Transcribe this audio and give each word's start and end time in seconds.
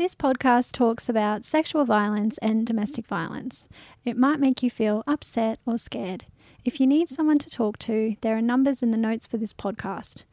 This 0.00 0.14
podcast 0.14 0.72
talks 0.72 1.10
about 1.10 1.44
sexual 1.44 1.84
violence 1.84 2.38
and 2.38 2.66
domestic 2.66 3.06
violence. 3.06 3.68
It 4.02 4.16
might 4.16 4.40
make 4.40 4.62
you 4.62 4.70
feel 4.70 5.04
upset 5.06 5.58
or 5.66 5.76
scared. 5.76 6.24
If 6.64 6.80
you 6.80 6.86
need 6.86 7.10
someone 7.10 7.36
to 7.36 7.50
talk 7.50 7.78
to, 7.80 8.16
there 8.22 8.34
are 8.34 8.40
numbers 8.40 8.82
in 8.82 8.92
the 8.92 8.96
notes 8.96 9.26
for 9.26 9.36
this 9.36 9.52
podcast. 9.52 10.24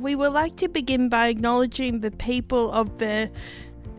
We 0.00 0.16
would 0.16 0.32
like 0.32 0.56
to 0.56 0.66
begin 0.66 1.08
by 1.08 1.28
acknowledging 1.28 2.00
the 2.00 2.10
people 2.10 2.72
of 2.72 2.98
the 2.98 3.30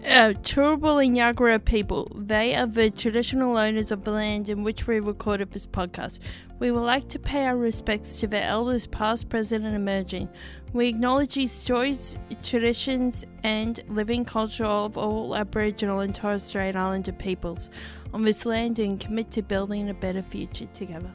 uh, 0.05 0.33
Turrbal 0.43 1.05
and 1.05 1.17
Yagara 1.17 1.63
people. 1.63 2.11
They 2.15 2.55
are 2.55 2.65
the 2.65 2.89
traditional 2.89 3.57
owners 3.57 3.91
of 3.91 4.03
the 4.03 4.11
land 4.11 4.49
in 4.49 4.63
which 4.63 4.87
we 4.87 4.99
recorded 4.99 5.51
this 5.51 5.67
podcast. 5.67 6.19
We 6.59 6.71
would 6.71 6.81
like 6.81 7.07
to 7.09 7.19
pay 7.19 7.45
our 7.45 7.57
respects 7.57 8.19
to 8.19 8.27
the 8.27 8.43
elders 8.43 8.87
past, 8.87 9.29
present, 9.29 9.65
and 9.65 9.75
emerging. 9.75 10.29
We 10.73 10.87
acknowledge 10.87 11.35
these 11.35 11.51
stories, 11.51 12.17
traditions, 12.43 13.23
and 13.43 13.81
living 13.87 14.25
culture 14.25 14.65
of 14.65 14.97
all 14.97 15.35
Aboriginal 15.35 15.99
and 15.99 16.13
Torres 16.13 16.43
Strait 16.43 16.75
Islander 16.75 17.13
peoples 17.13 17.69
on 18.13 18.23
this 18.23 18.45
land 18.45 18.79
and 18.79 18.99
commit 18.99 19.31
to 19.31 19.41
building 19.41 19.89
a 19.89 19.93
better 19.93 20.21
future 20.21 20.67
together. 20.73 21.11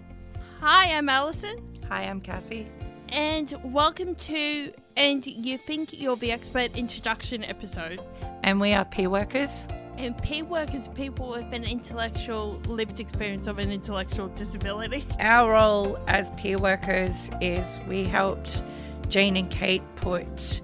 Hi, 0.61 0.92
I'm 0.92 1.09
Alison. 1.09 1.56
Hi, 1.89 2.05
I'm 2.05 2.20
Cassie. 2.20 2.69
And 3.14 3.54
welcome 3.62 4.16
to 4.16 4.73
And 4.96 5.24
You 5.24 5.56
Think 5.56 5.91
You're 5.92 6.16
the 6.16 6.32
Expert 6.32 6.77
introduction 6.77 7.45
episode. 7.45 8.00
And 8.42 8.60
we 8.60 8.72
are 8.72 8.84
peer 8.84 9.09
workers. 9.09 9.68
And 9.96 10.18
peer 10.18 10.45
workers 10.45 10.88
are 10.88 10.95
people 10.95 11.28
with 11.30 11.52
an 11.52 11.62
intellectual 11.62 12.60
lived 12.66 12.98
experience 12.98 13.46
of 13.46 13.60
an 13.60 13.70
intellectual 13.70 14.27
disability. 14.30 15.05
Our 15.20 15.52
role 15.52 15.96
as 16.08 16.30
peer 16.32 16.58
workers 16.58 17.30
is 17.41 17.78
we 17.86 18.02
helped 18.02 18.64
Jane 19.10 19.36
and 19.36 19.48
Kate 19.48 19.84
put 19.94 20.60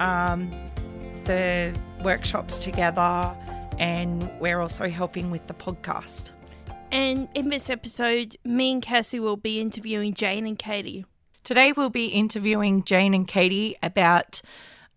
um, 0.00 0.50
the 1.26 1.78
workshops 2.02 2.58
together, 2.58 3.36
and 3.78 4.30
we're 4.40 4.60
also 4.60 4.88
helping 4.88 5.30
with 5.30 5.46
the 5.46 5.54
podcast. 5.54 6.32
And 6.90 7.28
in 7.34 7.50
this 7.50 7.68
episode, 7.68 8.38
me 8.46 8.72
and 8.72 8.80
Cassie 8.80 9.20
will 9.20 9.36
be 9.36 9.60
interviewing 9.60 10.14
Jane 10.14 10.46
and 10.46 10.58
Kaitie. 10.58 11.04
Today, 11.44 11.72
we'll 11.72 11.90
be 11.90 12.06
interviewing 12.06 12.84
Jane 12.84 13.14
and 13.14 13.26
Kaitie 13.26 13.74
about 13.82 14.40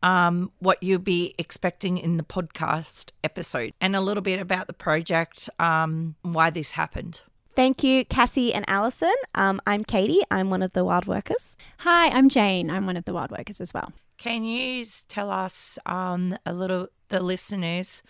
um, 0.04 0.52
what 0.60 0.82
you'll 0.84 1.00
be 1.00 1.34
expecting 1.40 1.98
in 1.98 2.18
the 2.18 2.24
podcast 2.24 3.10
episode 3.24 3.74
and 3.82 3.96
a 3.96 4.02
little 4.02 4.22
bit 4.22 4.40
about 4.40 4.68
the 4.68 4.74
project, 4.74 5.50
um, 5.58 6.16
why 6.22 6.52
this 6.52 6.72
happened. 6.72 7.22
Thank 7.56 7.84
you, 7.84 8.06
Cassie 8.06 8.54
and 8.54 8.64
Alison. 8.68 9.16
Um, 9.34 9.60
I'm 9.66 9.84
Kaitie. 9.84 10.22
I'm 10.30 10.52
one 10.52 10.62
of 10.62 10.74
the 10.74 10.82
WWILD 10.82 11.08
workers. 11.08 11.58
Hi, 11.80 12.10
I'm 12.10 12.30
Jane. 12.30 12.70
I'm 12.70 12.86
one 12.86 12.98
of 12.98 13.06
the 13.06 13.14
WWILD 13.14 13.32
workers 13.32 13.60
as 13.60 13.74
well. 13.74 13.92
Can 14.20 14.44
you 14.44 14.86
tell 15.08 15.32
us 15.32 15.80
um, 15.88 16.38
a 16.46 16.54
little, 16.54 16.90
the 17.10 17.22
listeners, 17.22 18.04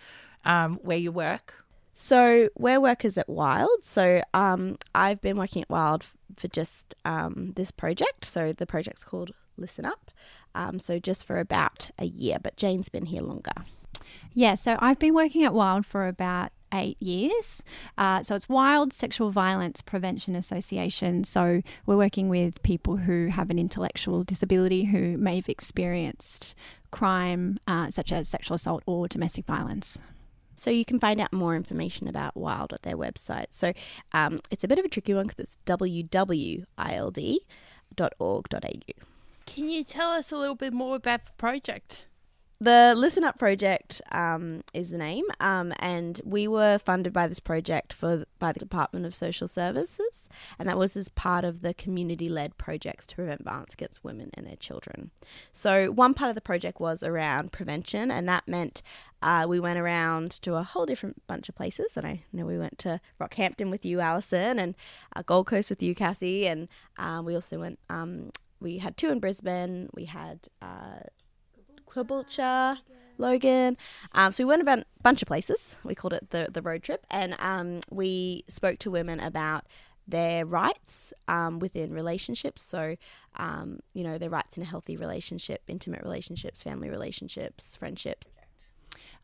um, 0.43 0.77
where 0.83 0.97
you 0.97 1.11
work? 1.11 1.63
So 1.95 2.49
we're 2.57 2.81
workers 2.81 3.17
at 3.17 3.27
WWILD. 3.27 3.67
So 3.81 4.21
um, 4.33 4.77
I've 4.93 5.21
been 5.21 5.37
working 5.37 5.61
at 5.61 5.69
WWILD 5.69 6.03
for 6.35 6.47
just 6.49 6.93
um, 7.05 7.53
this 7.55 7.71
project. 7.71 8.25
So 8.25 8.51
the 8.51 8.65
project's 8.65 9.05
called 9.05 9.31
Listen 9.57 9.85
Up. 9.85 10.11
Um, 10.53 10.77
so 10.77 10.99
just 10.99 11.25
for 11.25 11.39
about 11.39 11.89
a 11.97 12.05
year, 12.05 12.37
but 12.41 12.57
Jane's 12.57 12.89
been 12.89 13.05
here 13.05 13.21
longer. 13.21 13.53
Yeah, 14.33 14.55
so 14.55 14.77
I've 14.79 14.99
been 14.99 15.13
working 15.13 15.45
at 15.45 15.53
WWILD 15.53 15.85
for 15.85 16.07
about 16.07 16.51
eight 16.73 17.01
years. 17.01 17.63
Uh, 17.97 18.21
so 18.21 18.35
it's 18.35 18.47
WWILD 18.47 18.91
Sexual 18.91 19.31
Violence 19.31 19.81
Prevention 19.81 20.35
Association. 20.35 21.23
So 21.23 21.61
we're 21.85 21.95
working 21.95 22.27
with 22.27 22.61
people 22.61 22.97
who 22.97 23.27
have 23.27 23.49
an 23.49 23.57
intellectual 23.57 24.25
disability 24.25 24.83
who 24.83 25.17
may 25.17 25.37
have 25.37 25.47
experienced 25.47 26.55
crime 26.91 27.57
uh, 27.67 27.89
such 27.89 28.11
as 28.11 28.27
sexual 28.27 28.55
assault 28.55 28.83
or 28.85 29.07
domestic 29.07 29.45
violence. 29.45 30.01
So 30.55 30.69
you 30.69 30.85
can 30.85 30.99
find 30.99 31.19
out 31.21 31.33
more 31.33 31.55
information 31.55 32.07
about 32.07 32.35
WWILD 32.35 32.73
at 32.73 32.81
their 32.83 32.97
website. 32.97 33.47
So 33.51 33.73
um, 34.13 34.39
it's 34.51 34.63
a 34.63 34.67
bit 34.67 34.79
of 34.79 34.85
a 34.85 34.89
tricky 34.89 35.13
one 35.13 35.27
because 35.27 35.39
it's 35.39 35.57
wwild.org.au. 35.65 36.65
Can 39.45 39.69
you 39.69 39.83
tell 39.83 40.09
us 40.11 40.31
a 40.31 40.37
little 40.37 40.55
bit 40.55 40.73
more 40.73 40.95
about 40.95 41.25
the 41.25 41.31
project? 41.37 42.07
The 42.61 42.93
Listen 42.95 43.25
Up 43.25 43.37
Project 43.37 44.01
um, 44.13 44.63
is 44.73 44.89
the 44.89 44.97
name, 44.97 45.25
um, 45.41 45.73
and 45.79 46.21
we 46.23 46.47
were 46.47 46.77
funded 46.77 47.11
by 47.11 47.27
this 47.27 47.41
project 47.41 47.91
for 47.91 48.23
by 48.39 48.53
the 48.53 48.59
Department 48.59 49.05
of 49.05 49.13
Social 49.13 49.49
Services, 49.49 50.29
and 50.57 50.69
that 50.69 50.77
was 50.77 50.95
as 50.95 51.09
part 51.09 51.43
of 51.43 51.61
the 51.61 51.73
community-led 51.73 52.57
projects 52.57 53.05
to 53.07 53.15
prevent 53.15 53.43
violence 53.43 53.73
against 53.73 54.05
women 54.05 54.29
and 54.35 54.47
their 54.47 54.55
children. 54.55 55.11
So 55.51 55.91
one 55.91 56.13
part 56.13 56.29
of 56.29 56.35
the 56.35 56.41
project 56.41 56.79
was 56.79 57.03
around 57.03 57.51
prevention, 57.51 58.09
and 58.09 58.27
that 58.29 58.47
meant 58.47 58.81
uh, 59.21 59.45
we 59.49 59.59
went 59.59 59.77
around 59.77 60.31
to 60.43 60.55
a 60.55 60.63
whole 60.63 60.85
different 60.85 61.27
bunch 61.27 61.49
of 61.49 61.55
places. 61.55 61.97
And 61.97 62.07
I 62.07 62.23
know 62.31 62.45
we 62.45 62.57
went 62.57 62.77
to 62.79 63.01
Rockhampton 63.19 63.69
with 63.69 63.85
you, 63.85 63.99
Alison, 63.99 64.59
and 64.59 64.75
uh, 65.13 65.23
Gold 65.23 65.47
Coast 65.47 65.69
with 65.69 65.83
you, 65.83 65.93
Cassie, 65.93 66.47
and 66.47 66.69
um, 66.97 67.25
we 67.25 67.35
also 67.35 67.59
went. 67.59 67.79
Um, 67.89 68.31
we 68.61 68.77
had 68.77 68.95
two 68.95 69.09
in 69.09 69.19
Brisbane. 69.19 69.89
We 69.93 70.05
had. 70.05 70.47
Caboolture, 71.95 72.77
Logan. 73.17 73.77
Um, 74.11 74.31
so 74.31 74.43
we 74.43 74.49
went 74.49 74.61
about 74.61 74.79
a 74.79 74.85
bunch 75.01 75.21
of 75.21 75.27
places. 75.27 75.75
We 75.83 75.95
called 75.95 76.13
it 76.13 76.29
the 76.31 76.49
the 76.51 76.61
road 76.61 76.83
trip, 76.83 77.05
and 77.09 77.35
um, 77.39 77.79
we 77.89 78.43
spoke 78.47 78.79
to 78.79 78.91
women 78.91 79.19
about 79.19 79.65
their 80.07 80.45
rights 80.45 81.13
um, 81.27 81.59
within 81.59 81.91
relationships. 81.91 82.61
So, 82.61 82.95
um, 83.37 83.79
you 83.93 84.03
know, 84.03 84.17
their 84.17 84.29
rights 84.29 84.55
in 84.57 84.63
a 84.63 84.65
healthy 84.65 84.97
relationship, 84.97 85.63
intimate 85.67 86.03
relationships, 86.03 86.61
family 86.61 86.89
relationships, 86.89 87.75
friendships. 87.75 88.29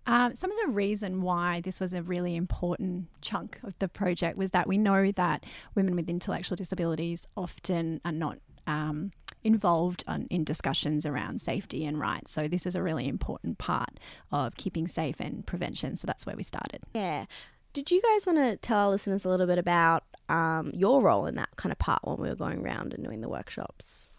Um, 0.07 0.35
some 0.35 0.51
of 0.51 0.57
the 0.65 0.71
reason 0.71 1.21
why 1.21 1.61
this 1.61 1.79
was 1.79 1.93
a 1.93 2.01
really 2.01 2.35
important 2.35 3.07
chunk 3.21 3.59
of 3.61 3.77
the 3.77 3.87
project 3.87 4.35
was 4.35 4.49
that 4.51 4.67
we 4.67 4.79
know 4.79 5.11
that 5.11 5.45
women 5.75 5.95
with 5.95 6.09
intellectual 6.09 6.55
disabilities 6.55 7.27
often 7.37 8.01
are 8.03 8.11
not 8.11 8.39
um, 8.65 9.11
involved 9.43 10.03
on, 10.07 10.27
in 10.29 10.43
discussions 10.43 11.05
around 11.05 11.41
safety 11.41 11.85
and 11.85 11.99
rights. 11.99 12.31
So 12.31 12.47
this 12.47 12.65
is 12.65 12.75
a 12.75 12.83
really 12.83 13.07
important 13.07 13.57
part 13.57 13.99
of 14.31 14.55
keeping 14.55 14.87
safe 14.87 15.19
and 15.19 15.45
prevention. 15.45 15.95
So 15.95 16.05
that's 16.05 16.25
where 16.25 16.35
we 16.35 16.43
started. 16.43 16.81
Yeah. 16.93 17.25
Did 17.73 17.89
you 17.89 18.01
guys 18.01 18.25
want 18.25 18.37
to 18.39 18.57
tell 18.57 18.79
our 18.79 18.89
listeners 18.89 19.23
a 19.23 19.29
little 19.29 19.47
bit 19.47 19.57
about 19.57 20.03
um, 20.29 20.71
your 20.73 21.01
role 21.01 21.25
in 21.25 21.35
that 21.35 21.49
kind 21.55 21.71
of 21.71 21.79
part 21.79 22.01
when 22.03 22.17
we 22.17 22.29
were 22.29 22.35
going 22.35 22.65
around 22.65 22.93
and 22.93 23.03
doing 23.03 23.21
the 23.21 23.29
workshops? 23.29 24.13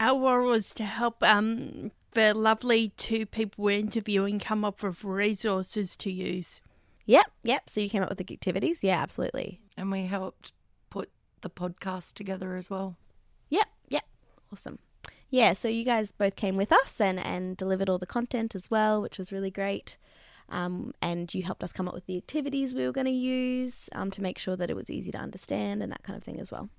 Our 0.00 0.20
role 0.20 0.50
was 0.50 0.72
to 0.74 0.84
help 0.84 1.22
um, 1.22 1.90
the 2.12 2.32
lovely 2.34 2.90
two 2.96 3.26
people 3.26 3.64
we're 3.64 3.78
interviewing 3.78 4.38
come 4.38 4.64
up 4.64 4.82
with 4.82 5.04
resources 5.04 5.96
to 5.96 6.10
use. 6.10 6.60
Yep, 7.04 7.30
yep. 7.42 7.70
So 7.70 7.80
you 7.80 7.88
came 7.88 8.02
up 8.02 8.08
with 8.10 8.18
the 8.18 8.34
activities? 8.34 8.84
Yeah, 8.84 9.00
absolutely. 9.02 9.60
And 9.76 9.90
we 9.90 10.06
helped 10.06 10.52
put 10.90 11.10
the 11.40 11.50
podcast 11.50 12.14
together 12.14 12.56
as 12.56 12.70
well. 12.70 12.96
Yep, 13.50 13.66
yep. 13.88 14.04
Awesome. 14.52 14.78
Yeah, 15.30 15.52
so 15.52 15.68
you 15.68 15.84
guys 15.84 16.10
both 16.10 16.36
came 16.36 16.56
with 16.56 16.72
us 16.72 17.00
and, 17.00 17.18
and 17.18 17.56
delivered 17.56 17.88
all 17.88 17.98
the 17.98 18.06
content 18.06 18.54
as 18.54 18.70
well, 18.70 19.02
which 19.02 19.18
was 19.18 19.30
really 19.30 19.50
great. 19.50 19.98
Um, 20.48 20.94
and 21.02 21.32
you 21.34 21.42
helped 21.42 21.62
us 21.62 21.72
come 21.72 21.86
up 21.86 21.94
with 21.94 22.06
the 22.06 22.16
activities 22.16 22.74
we 22.74 22.86
were 22.86 22.92
going 22.92 23.06
to 23.06 23.10
use 23.10 23.90
um, 23.92 24.10
to 24.12 24.22
make 24.22 24.38
sure 24.38 24.56
that 24.56 24.70
it 24.70 24.76
was 24.76 24.88
easy 24.88 25.12
to 25.12 25.18
understand 25.18 25.82
and 25.82 25.92
that 25.92 26.02
kind 26.02 26.16
of 26.16 26.24
thing 26.24 26.40
as 26.40 26.50
well. 26.50 26.70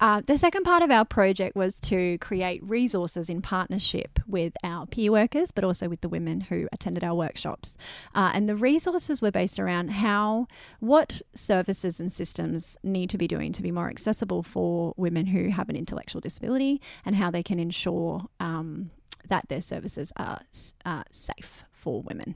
Uh, 0.00 0.20
the 0.26 0.38
second 0.38 0.64
part 0.64 0.82
of 0.82 0.90
our 0.90 1.04
project 1.04 1.56
was 1.56 1.80
to 1.80 2.18
create 2.18 2.62
resources 2.62 3.28
in 3.28 3.42
partnership 3.42 4.18
with 4.26 4.52
our 4.62 4.86
peer 4.86 5.10
workers, 5.12 5.50
but 5.50 5.64
also 5.64 5.88
with 5.88 6.00
the 6.00 6.08
women 6.08 6.40
who 6.40 6.68
attended 6.72 7.02
our 7.02 7.14
workshops. 7.14 7.76
Uh, 8.14 8.30
and 8.34 8.48
the 8.48 8.56
resources 8.56 9.20
were 9.20 9.30
based 9.30 9.58
around 9.58 9.88
how, 9.88 10.46
what 10.80 11.22
services 11.34 12.00
and 12.00 12.10
systems 12.10 12.76
need 12.82 13.10
to 13.10 13.18
be 13.18 13.28
doing 13.28 13.52
to 13.52 13.62
be 13.62 13.70
more 13.70 13.88
accessible 13.88 14.42
for 14.42 14.94
women 14.96 15.26
who 15.26 15.48
have 15.50 15.68
an 15.68 15.76
intellectual 15.76 16.20
disability, 16.20 16.80
and 17.04 17.16
how 17.16 17.30
they 17.30 17.42
can 17.42 17.58
ensure 17.58 18.26
um, 18.40 18.90
that 19.28 19.48
their 19.48 19.60
services 19.60 20.12
are 20.16 20.40
uh, 20.84 21.02
safe 21.10 21.64
for 21.72 22.02
women. 22.02 22.34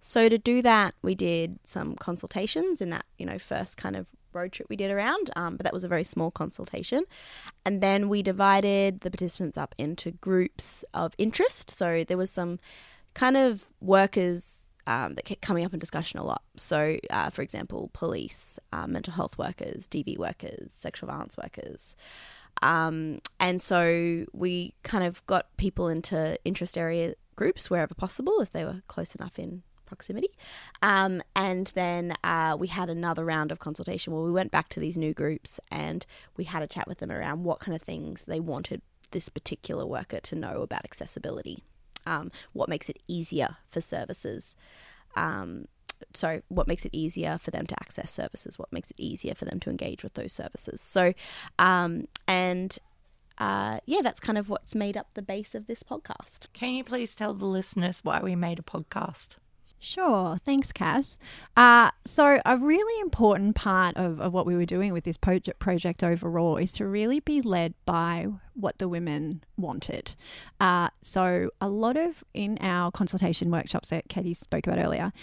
So 0.00 0.28
to 0.28 0.38
do 0.38 0.62
that, 0.62 0.94
we 1.02 1.14
did 1.14 1.58
some 1.64 1.94
consultations 1.94 2.80
in 2.80 2.90
that 2.90 3.04
you 3.18 3.26
know 3.26 3.38
first 3.38 3.76
kind 3.76 3.96
of 3.96 4.06
road 4.32 4.52
trip 4.52 4.68
we 4.68 4.76
did 4.76 4.90
around, 4.90 5.30
um, 5.36 5.56
but 5.56 5.64
that 5.64 5.72
was 5.72 5.84
a 5.84 5.88
very 5.88 6.04
small 6.04 6.30
consultation. 6.30 7.04
And 7.64 7.80
then 7.80 8.08
we 8.08 8.22
divided 8.22 9.00
the 9.00 9.10
participants 9.10 9.58
up 9.58 9.74
into 9.78 10.12
groups 10.12 10.84
of 10.94 11.14
interest. 11.18 11.70
So 11.70 12.04
there 12.04 12.16
was 12.16 12.30
some 12.30 12.58
kind 13.14 13.36
of 13.36 13.66
workers 13.80 14.58
um, 14.86 15.14
that 15.14 15.24
kept 15.24 15.42
coming 15.42 15.64
up 15.64 15.72
in 15.72 15.78
discussion 15.78 16.18
a 16.18 16.24
lot. 16.24 16.42
So, 16.56 16.98
uh, 17.10 17.30
for 17.30 17.42
example, 17.42 17.90
police, 17.92 18.58
uh, 18.72 18.86
mental 18.86 19.12
health 19.12 19.38
workers, 19.38 19.86
DV 19.86 20.18
workers, 20.18 20.72
sexual 20.72 21.08
violence 21.08 21.36
workers. 21.36 21.94
Um, 22.62 23.20
and 23.38 23.60
so 23.60 24.26
we 24.32 24.74
kind 24.82 25.04
of 25.04 25.24
got 25.26 25.56
people 25.56 25.88
into 25.88 26.36
interest 26.44 26.76
area 26.76 27.14
groups 27.36 27.70
wherever 27.70 27.94
possible 27.94 28.40
if 28.40 28.50
they 28.50 28.64
were 28.64 28.82
close 28.86 29.14
enough 29.14 29.38
in 29.38 29.62
proximity. 29.90 30.30
Um, 30.82 31.22
and 31.34 31.66
then 31.74 32.04
uh, 32.24 32.56
we 32.58 32.68
had 32.68 32.88
another 32.88 33.24
round 33.24 33.50
of 33.52 33.58
consultation 33.58 34.12
where 34.12 34.22
we 34.22 34.30
went 34.40 34.50
back 34.50 34.68
to 34.70 34.80
these 34.80 34.96
new 35.04 35.12
groups 35.22 35.60
and 35.70 36.06
we 36.38 36.44
had 36.44 36.62
a 36.62 36.66
chat 36.74 36.86
with 36.88 36.98
them 36.98 37.10
around 37.12 37.44
what 37.44 37.58
kind 37.64 37.74
of 37.76 37.82
things 37.82 38.24
they 38.24 38.40
wanted 38.40 38.80
this 39.10 39.28
particular 39.28 39.84
worker 39.84 40.20
to 40.20 40.34
know 40.44 40.62
about 40.62 40.84
accessibility. 40.84 41.56
um, 42.06 42.30
what 42.54 42.68
makes 42.68 42.88
it 42.88 42.98
easier 43.08 43.50
for 43.68 43.80
services. 43.82 44.54
Um, 45.16 45.66
so 46.14 46.40
what 46.48 46.66
makes 46.66 46.84
it 46.86 46.92
easier 46.94 47.36
for 47.44 47.50
them 47.50 47.66
to 47.66 47.74
access 47.84 48.10
services 48.10 48.58
what 48.58 48.72
makes 48.72 48.90
it 48.90 48.98
easier 48.98 49.34
for 49.34 49.44
them 49.44 49.60
to 49.60 49.68
engage 49.68 50.02
with 50.02 50.14
those 50.14 50.32
services 50.32 50.80
so 50.80 51.12
um, 51.58 52.06
and 52.26 52.78
uh, 53.36 53.78
yeah 53.84 54.00
that's 54.02 54.18
kind 54.20 54.38
of 54.38 54.48
what's 54.48 54.74
made 54.74 54.96
up 54.96 55.08
the 55.12 55.20
base 55.22 55.54
of 55.54 55.66
this 55.66 55.82
podcast 55.82 56.46
Can 56.54 56.70
you 56.70 56.84
please 56.84 57.14
tell 57.14 57.34
the 57.34 57.44
listeners 57.58 58.02
why 58.02 58.18
we 58.20 58.34
made 58.34 58.58
a 58.58 58.62
podcast? 58.62 59.36
Sure. 59.82 60.36
Thanks, 60.36 60.72
Cass. 60.72 61.16
Uh, 61.56 61.90
so, 62.04 62.38
a 62.44 62.58
really 62.58 63.00
important 63.00 63.56
part 63.56 63.96
of, 63.96 64.20
of 64.20 64.34
what 64.34 64.44
we 64.44 64.54
were 64.54 64.66
doing 64.66 64.92
with 64.92 65.04
this 65.04 65.16
project, 65.16 65.58
project 65.58 66.04
overall 66.04 66.58
is 66.58 66.72
to 66.72 66.86
really 66.86 67.20
be 67.20 67.40
led 67.40 67.72
by 67.86 68.26
what 68.52 68.76
the 68.76 68.88
women 68.88 69.42
wanted. 69.56 70.14
Uh, 70.60 70.90
so, 71.00 71.48
a 71.62 71.68
lot 71.70 71.96
of 71.96 72.22
in 72.34 72.58
our 72.60 72.90
consultation 72.90 73.50
workshops 73.50 73.88
that 73.88 74.06
Kaitie 74.08 74.36
spoke 74.36 74.66
about 74.66 74.78
earlier, 74.78 75.14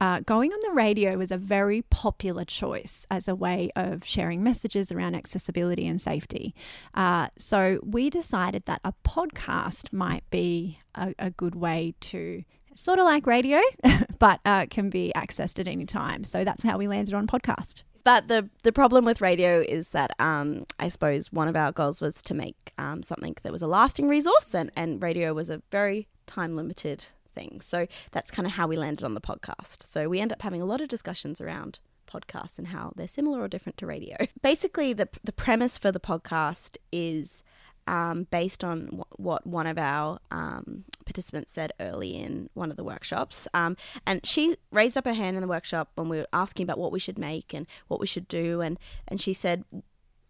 uh, 0.00 0.20
going 0.20 0.52
on 0.52 0.58
the 0.62 0.74
radio 0.74 1.16
was 1.16 1.32
a 1.32 1.36
very 1.36 1.82
popular 1.82 2.44
choice 2.44 3.06
as 3.10 3.26
a 3.26 3.34
way 3.34 3.70
of 3.74 4.04
sharing 4.06 4.44
messages 4.44 4.92
around 4.92 5.16
accessibility 5.16 5.88
and 5.88 6.00
safety. 6.00 6.54
Uh, 6.94 7.28
so 7.36 7.80
we 7.82 8.10
decided 8.10 8.64
that 8.66 8.80
a 8.84 8.92
podcast 9.04 9.92
might 9.92 10.22
be 10.30 10.78
a, 10.94 11.14
a 11.18 11.30
good 11.30 11.56
way 11.56 11.94
to 12.00 12.44
sort 12.74 12.98
of 12.98 13.04
like 13.04 13.26
radio, 13.26 13.60
but 14.18 14.40
uh, 14.44 14.66
can 14.70 14.90
be 14.90 15.12
accessed 15.16 15.58
at 15.58 15.68
any 15.68 15.86
time. 15.86 16.24
So 16.24 16.44
that's 16.44 16.62
how 16.62 16.78
we 16.78 16.88
landed 16.88 17.14
on 17.14 17.26
podcast. 17.26 17.82
but 18.04 18.28
the 18.28 18.48
the 18.62 18.72
problem 18.72 19.04
with 19.04 19.20
radio 19.20 19.60
is 19.66 19.88
that 19.88 20.10
um, 20.18 20.66
I 20.78 20.88
suppose 20.88 21.32
one 21.32 21.48
of 21.48 21.56
our 21.56 21.72
goals 21.72 22.00
was 22.00 22.20
to 22.22 22.34
make 22.34 22.72
um, 22.78 23.02
something 23.02 23.36
that 23.42 23.52
was 23.52 23.62
a 23.62 23.66
lasting 23.66 24.08
resource, 24.08 24.54
and, 24.54 24.70
and 24.76 25.02
radio 25.02 25.32
was 25.34 25.50
a 25.50 25.62
very 25.70 26.08
time 26.26 26.56
limited 26.56 27.06
thing. 27.34 27.60
So 27.60 27.86
that's 28.12 28.30
kind 28.30 28.46
of 28.46 28.52
how 28.52 28.66
we 28.66 28.76
landed 28.76 29.04
on 29.04 29.14
the 29.14 29.20
podcast. 29.20 29.82
So 29.84 30.08
we 30.08 30.20
end 30.20 30.32
up 30.32 30.42
having 30.42 30.62
a 30.62 30.66
lot 30.66 30.80
of 30.80 30.88
discussions 30.88 31.40
around 31.40 31.80
podcasts 32.06 32.58
and 32.58 32.68
how 32.68 32.92
they're 32.94 33.08
similar 33.08 33.40
or 33.40 33.48
different 33.48 33.76
to 33.78 33.86
radio. 33.86 34.16
Basically, 34.42 34.92
the 34.92 35.08
the 35.24 35.32
premise 35.32 35.78
for 35.78 35.90
the 35.90 36.00
podcast 36.00 36.76
is. 36.92 37.42
Um, 37.86 38.26
based 38.30 38.64
on 38.64 38.86
w- 38.86 39.04
what 39.16 39.46
one 39.46 39.66
of 39.66 39.76
our 39.76 40.18
um, 40.30 40.84
participants 41.04 41.52
said 41.52 41.72
early 41.78 42.16
in 42.16 42.48
one 42.54 42.70
of 42.70 42.76
the 42.76 42.84
workshops. 42.84 43.46
Um, 43.52 43.76
and 44.06 44.24
she 44.26 44.56
raised 44.70 44.96
up 44.96 45.04
her 45.04 45.12
hand 45.12 45.36
in 45.36 45.42
the 45.42 45.48
workshop 45.48 45.90
when 45.94 46.08
we 46.08 46.16
were 46.16 46.26
asking 46.32 46.64
about 46.64 46.78
what 46.78 46.92
we 46.92 46.98
should 46.98 47.18
make 47.18 47.52
and 47.52 47.66
what 47.88 48.00
we 48.00 48.06
should 48.06 48.26
do. 48.26 48.62
And, 48.62 48.78
and 49.06 49.20
she 49.20 49.34
said, 49.34 49.64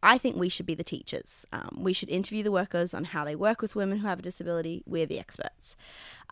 I 0.05 0.19
think 0.19 0.37
we 0.37 0.51
should 0.51 0.67
be 0.67 0.75
the 0.75 0.85
teachers. 0.85 1.47
Um, 1.51 1.79
we 1.81 1.95
should 1.95 2.11
interview 2.11 2.43
the 2.43 2.53
workers 2.53 2.93
on 2.93 3.05
how 3.05 3.25
they 3.25 3.35
work 3.35 3.62
with 3.62 3.75
women 3.75 3.99
who 3.99 4.06
have 4.06 4.19
a 4.19 4.23
disability. 4.23 4.83
We're 4.85 5.06
the 5.06 5.19
experts. 5.19 5.77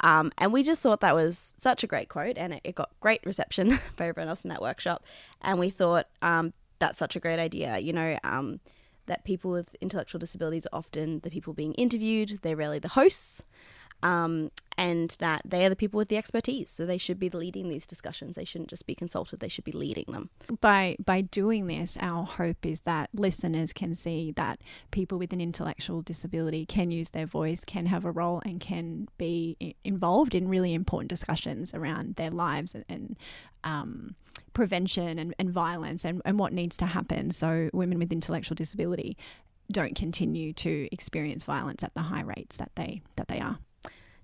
Um, 0.02 0.30
and 0.36 0.52
we 0.52 0.62
just 0.62 0.82
thought 0.82 1.00
that 1.00 1.14
was 1.14 1.54
such 1.56 1.82
a 1.82 1.86
great 1.86 2.10
quote, 2.10 2.36
and 2.36 2.52
it, 2.52 2.60
it 2.64 2.74
got 2.74 2.90
great 3.00 3.24
reception 3.24 3.80
by 3.96 4.08
everyone 4.08 4.28
else 4.28 4.44
in 4.44 4.50
that 4.50 4.60
workshop. 4.60 5.04
And 5.40 5.58
we 5.58 5.70
thought 5.70 6.06
um, 6.20 6.52
that's 6.80 6.98
such 6.98 7.16
a 7.16 7.20
great 7.20 7.38
idea. 7.38 7.78
You 7.78 7.94
know, 7.94 8.18
that 9.06 9.24
people 9.24 9.50
with 9.50 9.74
intellectual 9.80 10.18
disabilities 10.18 10.66
are 10.66 10.78
often 10.78 11.20
the 11.20 11.30
people 11.30 11.52
being 11.52 11.74
interviewed, 11.74 12.38
they're 12.42 12.56
rarely 12.56 12.78
the 12.78 12.88
hosts. 12.88 13.42
Um, 14.02 14.50
and 14.78 15.14
that 15.20 15.42
they 15.44 15.64
are 15.66 15.68
the 15.68 15.76
people 15.76 15.98
with 15.98 16.08
the 16.08 16.16
expertise, 16.16 16.70
so 16.70 16.86
they 16.86 16.98
should 16.98 17.18
be 17.18 17.28
leading 17.28 17.68
these 17.68 17.86
discussions. 17.86 18.34
They 18.34 18.44
shouldn't 18.44 18.70
just 18.70 18.86
be 18.86 18.94
consulted; 18.94 19.40
they 19.40 19.48
should 19.48 19.64
be 19.64 19.72
leading 19.72 20.06
them. 20.08 20.30
By 20.60 20.96
by 21.04 21.20
doing 21.20 21.66
this, 21.66 21.96
our 22.00 22.24
hope 22.24 22.64
is 22.64 22.80
that 22.80 23.10
listeners 23.14 23.72
can 23.72 23.94
see 23.94 24.32
that 24.32 24.60
people 24.90 25.18
with 25.18 25.32
an 25.32 25.40
intellectual 25.40 26.02
disability 26.02 26.66
can 26.66 26.90
use 26.90 27.10
their 27.10 27.26
voice, 27.26 27.64
can 27.64 27.86
have 27.86 28.04
a 28.04 28.10
role, 28.10 28.42
and 28.44 28.60
can 28.60 29.08
be 29.18 29.76
involved 29.84 30.34
in 30.34 30.48
really 30.48 30.74
important 30.74 31.10
discussions 31.10 31.74
around 31.74 32.16
their 32.16 32.30
lives 32.30 32.74
and, 32.74 32.84
and 32.88 33.16
um, 33.64 34.16
prevention 34.54 35.18
and, 35.18 35.34
and 35.38 35.50
violence 35.50 36.04
and, 36.04 36.20
and 36.24 36.38
what 36.38 36.52
needs 36.52 36.76
to 36.76 36.84
happen 36.84 37.30
so 37.30 37.70
women 37.72 37.98
with 37.98 38.12
intellectual 38.12 38.54
disability 38.54 39.16
don't 39.72 39.96
continue 39.96 40.52
to 40.52 40.88
experience 40.92 41.44
violence 41.44 41.82
at 41.82 41.94
the 41.94 42.02
high 42.02 42.22
rates 42.22 42.58
that 42.58 42.70
they 42.76 43.02
that 43.16 43.28
they 43.28 43.40
are. 43.40 43.58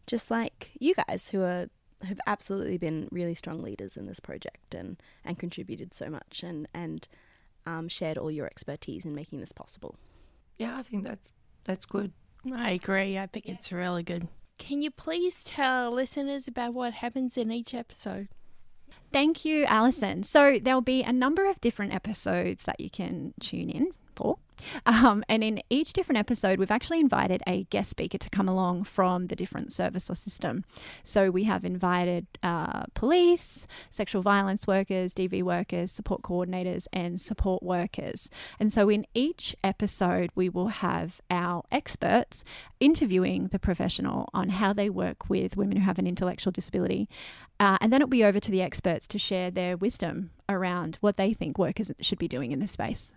Just 0.09 0.31
like 0.31 0.73
you 0.81 0.95
guys 0.95 1.29
who 1.29 1.43
are 1.43 1.69
have 2.03 2.21
absolutely 2.27 2.79
been 2.79 3.09
really 3.11 3.35
strong 3.35 3.63
leaders 3.63 3.97
in 3.97 4.07
this 4.07 4.21
project 4.21 4.75
and 4.75 5.01
and 5.25 5.39
contributed 5.39 5.95
so 5.95 6.09
much 6.09 6.43
and 6.43 6.67
and 6.75 7.07
um, 7.67 7.89
shared 7.89 8.19
all 8.19 8.31
your 8.31 8.47
expertise 8.47 9.05
in 9.05 9.15
making 9.15 9.41
this 9.41 9.53
possible. 9.53 9.97
Yeah, 10.59 10.77
I 10.77 10.83
think 10.83 11.05
that's 11.05 11.33
that's 11.65 11.87
good. 11.87 12.13
I 12.53 12.71
agree. 12.71 13.19
I 13.19 13.27
think 13.27 13.47
it's 13.47 13.71
really 13.71 14.03
good. 14.03 14.29
Can 14.59 14.83
you 14.83 14.91
please 14.91 15.45
tell 15.45 15.93
listeners 15.93 16.49
about 16.49 16.75
what 16.75 16.95
happens 16.95 17.37
in 17.37 17.53
each 17.53 17.75
episode? 17.75 18.29
Thank 19.13 19.45
you, 19.45 19.65
Alison. 19.65 20.23
So 20.23 20.59
there'll 20.61 20.81
be 20.81 21.03
a 21.03 21.13
number 21.13 21.49
of 21.49 21.61
different 21.61 21.95
episodes 21.95 22.65
that 22.65 22.81
you 22.81 22.91
can 22.91 23.35
tune 23.41 23.71
in 23.71 23.89
for. 24.19 24.37
Um, 24.87 25.25
and 25.29 25.45
in 25.45 25.63
each 25.71 25.93
different 25.93 26.19
episode, 26.19 26.59
we've 26.59 26.71
actually 26.71 26.99
invited 26.99 27.43
a 27.47 27.65
guest 27.65 27.91
speaker 27.91 28.19
to 28.19 28.31
come 28.31 28.49
along 28.49 28.85
from 28.85 29.29
the 29.29 29.37
different 29.37 29.73
service 29.73 30.11
or 30.11 30.15
system. 30.15 30.65
So 31.05 31.31
we 31.31 31.45
have 31.45 31.65
invited 31.65 32.27
uh, 32.43 32.85
police, 32.95 33.67
sexual 33.91 34.23
violence 34.23 34.67
workers, 34.67 35.15
DV 35.15 35.43
workers, 35.45 35.93
support 35.93 36.23
coordinators, 36.23 36.87
and 36.93 37.21
support 37.21 37.63
workers. 37.63 38.29
And 38.59 38.73
so 38.73 38.89
in 38.89 39.07
each 39.15 39.55
episode, 39.63 40.31
we 40.35 40.49
will 40.49 40.69
have 40.69 41.21
our 41.31 41.63
experts 41.71 42.43
interviewing 42.81 43.49
the 43.49 43.59
professional 43.59 44.29
on 44.35 44.49
how 44.49 44.73
they 44.73 44.91
work 44.91 45.29
with 45.31 45.57
women 45.57 45.77
who 45.77 45.85
have 45.85 45.99
an 45.99 46.07
intellectual 46.07 46.51
disability. 46.51 47.09
Uh, 47.61 47.77
and 47.81 47.93
then 47.93 48.01
it'll 48.01 48.09
be 48.09 48.25
over 48.25 48.41
to 48.41 48.51
the 48.51 48.63
experts 48.63 49.07
to 49.09 49.19
share 49.19 49.51
their 49.51 49.77
wisdom 49.77 50.31
around 50.49 50.97
what 51.01 51.17
they 51.17 51.33
think 51.33 51.59
workers 51.59 51.91
should 52.01 52.19
be 52.19 52.29
doing 52.29 52.53
in 52.53 52.61
this 52.61 52.73
space. 52.73 53.13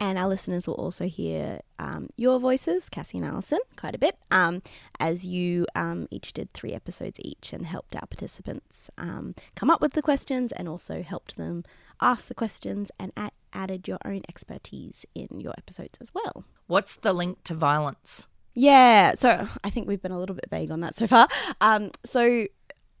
And 0.00 0.18
our 0.18 0.28
listeners 0.28 0.66
will 0.66 0.74
also 0.74 1.06
hear 1.06 1.60
um, 1.78 2.08
your 2.16 2.40
voices, 2.40 2.88
Cassie 2.88 3.18
and 3.18 3.26
Alison, 3.26 3.58
quite 3.76 3.94
a 3.94 3.98
bit, 3.98 4.16
um, 4.30 4.62
as 4.98 5.26
you 5.26 5.66
um, 5.74 6.08
each 6.10 6.32
did 6.32 6.50
three 6.54 6.72
episodes 6.72 7.20
each 7.22 7.52
and 7.52 7.66
helped 7.66 7.94
our 7.94 8.06
participants 8.06 8.90
um, 8.96 9.34
come 9.54 9.68
up 9.68 9.82
with 9.82 9.92
the 9.92 10.00
questions 10.00 10.52
and 10.52 10.68
also 10.68 11.02
helped 11.02 11.36
them 11.36 11.64
ask 12.00 12.28
the 12.28 12.34
questions 12.34 12.90
and 12.98 13.12
add, 13.14 13.32
added 13.52 13.86
your 13.86 13.98
own 14.06 14.22
expertise 14.26 15.04
in 15.14 15.28
your 15.38 15.52
episodes 15.58 15.98
as 16.00 16.14
well. 16.14 16.44
What's 16.66 16.96
the 16.96 17.12
link 17.12 17.44
to 17.44 17.54
violence? 17.54 18.26
Yeah, 18.54 19.14
so 19.14 19.48
I 19.62 19.70
think 19.70 19.86
we've 19.86 20.02
been 20.02 20.12
a 20.12 20.18
little 20.18 20.34
bit 20.34 20.46
vague 20.50 20.70
on 20.70 20.80
that 20.80 20.96
so 20.96 21.06
far. 21.06 21.28
Um, 21.60 21.90
so 22.06 22.46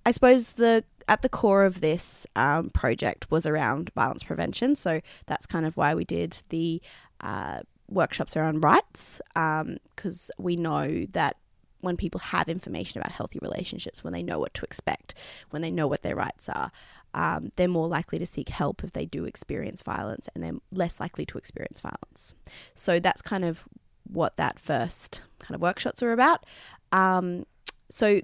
I 0.04 0.10
suppose 0.10 0.52
the 0.52 0.84
at 1.10 1.22
the 1.22 1.28
core 1.28 1.64
of 1.64 1.80
this 1.80 2.24
um, 2.36 2.70
project 2.70 3.30
was 3.30 3.44
around 3.44 3.90
violence 3.94 4.22
prevention. 4.22 4.76
So 4.76 5.00
that's 5.26 5.44
kind 5.44 5.66
of 5.66 5.76
why 5.76 5.94
we 5.94 6.04
did 6.04 6.38
the 6.50 6.80
uh, 7.20 7.60
workshops 7.88 8.36
around 8.36 8.62
rights, 8.62 9.20
because 9.34 10.30
we 10.38 10.54
know 10.54 11.06
that 11.10 11.36
when 11.80 11.96
people 11.96 12.20
have 12.20 12.48
information 12.48 13.00
about 13.00 13.10
healthy 13.10 13.40
relationships, 13.42 14.04
when 14.04 14.12
they 14.12 14.22
know 14.22 14.38
what 14.38 14.54
to 14.54 14.64
expect, 14.64 15.14
when 15.50 15.62
they 15.62 15.70
know 15.72 15.88
what 15.88 16.02
their 16.02 16.14
rights 16.14 16.48
are, 16.48 16.70
um, 17.12 17.50
they're 17.56 17.66
more 17.66 17.88
likely 17.88 18.18
to 18.20 18.26
seek 18.26 18.48
help 18.48 18.84
if 18.84 18.92
they 18.92 19.06
do 19.06 19.24
experience 19.24 19.82
violence, 19.82 20.28
and 20.32 20.44
they're 20.44 20.60
less 20.70 21.00
likely 21.00 21.26
to 21.26 21.38
experience 21.38 21.80
violence. 21.80 22.34
So 22.74 23.00
that's 23.00 23.22
kind 23.22 23.44
of 23.44 23.64
what 24.04 24.36
that 24.36 24.60
first 24.60 25.22
kind 25.40 25.56
of 25.56 25.60
workshops 25.60 26.02
are 26.04 26.12
about. 26.12 26.46
Um, 26.92 27.46
so 27.90 28.20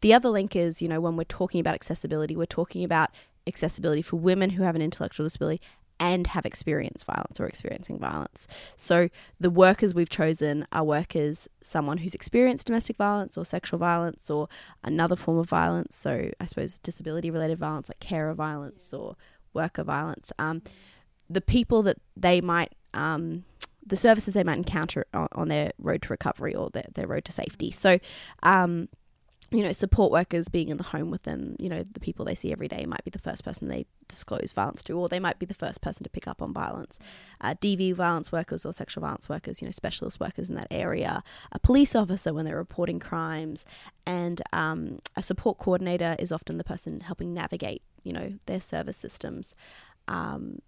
the 0.00 0.14
other 0.14 0.28
link 0.28 0.56
is, 0.56 0.80
you 0.80 0.88
know, 0.88 1.00
when 1.00 1.16
we're 1.16 1.24
talking 1.24 1.60
about 1.60 1.74
accessibility, 1.74 2.36
we're 2.36 2.46
talking 2.46 2.84
about 2.84 3.10
accessibility 3.46 4.02
for 4.02 4.16
women 4.16 4.50
who 4.50 4.62
have 4.62 4.76
an 4.76 4.82
intellectual 4.82 5.24
disability 5.24 5.60
and 5.98 6.28
have 6.28 6.46
experienced 6.46 7.04
violence 7.04 7.38
or 7.38 7.46
experiencing 7.46 7.98
violence. 7.98 8.48
So 8.78 9.10
the 9.38 9.50
workers 9.50 9.94
we've 9.94 10.08
chosen 10.08 10.66
are 10.72 10.82
workers, 10.82 11.46
someone 11.62 11.98
who's 11.98 12.14
experienced 12.14 12.66
domestic 12.66 12.96
violence 12.96 13.36
or 13.36 13.44
sexual 13.44 13.78
violence 13.78 14.30
or 14.30 14.48
another 14.82 15.14
form 15.14 15.36
of 15.36 15.48
violence. 15.48 15.94
So 15.94 16.30
I 16.40 16.46
suppose 16.46 16.78
disability 16.78 17.30
related 17.30 17.58
violence 17.58 17.90
like 17.90 18.00
carer 18.00 18.32
violence 18.32 18.94
or 18.94 19.16
worker 19.52 19.84
violence. 19.84 20.32
Um, 20.38 20.62
the 21.28 21.42
people 21.42 21.82
that 21.82 21.98
they 22.16 22.40
might 22.40 22.74
um, 22.94 23.44
the 23.86 23.96
services 23.96 24.34
they 24.34 24.44
might 24.44 24.58
encounter 24.58 25.06
on, 25.12 25.28
on 25.32 25.48
their 25.48 25.72
road 25.78 26.02
to 26.02 26.08
recovery 26.08 26.54
or 26.54 26.70
their, 26.70 26.86
their 26.94 27.06
road 27.06 27.24
to 27.26 27.32
safety. 27.32 27.70
So, 27.70 27.98
um, 28.42 28.88
you 29.50 29.62
know, 29.62 29.72
support 29.72 30.12
workers 30.12 30.48
being 30.48 30.68
in 30.68 30.76
the 30.76 30.84
home 30.84 31.10
with 31.10 31.24
them, 31.24 31.56
you 31.58 31.68
know, 31.68 31.84
the 31.92 32.00
people 32.00 32.24
they 32.24 32.34
see 32.34 32.52
every 32.52 32.68
day 32.68 32.86
might 32.86 33.04
be 33.04 33.10
the 33.10 33.18
first 33.18 33.44
person 33.44 33.68
they 33.68 33.84
disclose 34.06 34.52
violence 34.52 34.82
to, 34.84 34.92
or 34.92 35.08
they 35.08 35.18
might 35.18 35.38
be 35.38 35.46
the 35.46 35.54
first 35.54 35.80
person 35.80 36.04
to 36.04 36.10
pick 36.10 36.28
up 36.28 36.40
on 36.40 36.52
violence. 36.52 36.98
Uh, 37.40 37.54
DV 37.60 37.94
violence 37.94 38.30
workers 38.30 38.64
or 38.64 38.72
sexual 38.72 39.00
violence 39.00 39.28
workers, 39.28 39.60
you 39.60 39.66
know, 39.66 39.72
specialist 39.72 40.20
workers 40.20 40.48
in 40.48 40.54
that 40.54 40.68
area, 40.70 41.24
a 41.50 41.58
police 41.58 41.96
officer 41.96 42.32
when 42.32 42.44
they're 42.44 42.56
reporting 42.56 43.00
crimes, 43.00 43.64
and 44.06 44.40
um, 44.52 45.00
a 45.16 45.22
support 45.22 45.58
coordinator 45.58 46.14
is 46.18 46.30
often 46.30 46.56
the 46.56 46.64
person 46.64 47.00
helping 47.00 47.34
navigate, 47.34 47.82
you 48.04 48.12
know, 48.12 48.34
their 48.46 48.60
service 48.60 48.96
systems. 48.96 49.54
Um, 50.06 50.60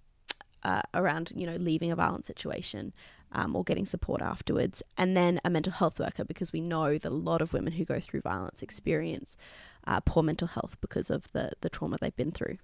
uh, 0.65 0.83
around 0.95 1.33
you 1.35 1.45
know 1.45 1.57
leaving 1.57 1.91
a 1.91 1.97
violent 1.97 2.25
situation 2.25 2.93
um, 3.33 3.57
or 3.57 3.65
getting 3.65 3.87
support 3.87 4.23
afterwards, 4.23 4.83
and 4.97 5.17
then 5.17 5.41
a 5.45 5.51
mental 5.51 5.73
health 5.73 5.99
worker 5.99 6.25
because 6.25 6.53
we 6.53 6.61
know 6.61 6.99
that 6.99 7.11
a 7.11 7.15
lot 7.15 7.43
of 7.43 7.53
women 7.53 7.73
who 7.73 7.85
go 7.85 8.01
through 8.01 8.21
violence 8.21 8.63
experience 8.63 9.37
uh, 9.87 10.01
poor 10.01 10.23
mental 10.23 10.49
health 10.49 10.77
because 10.81 11.11
of 11.11 11.31
the, 11.33 11.51
the 11.61 11.71
trauma 11.71 11.97
they've 12.01 12.17
been 12.17 12.33
through. 12.33 12.59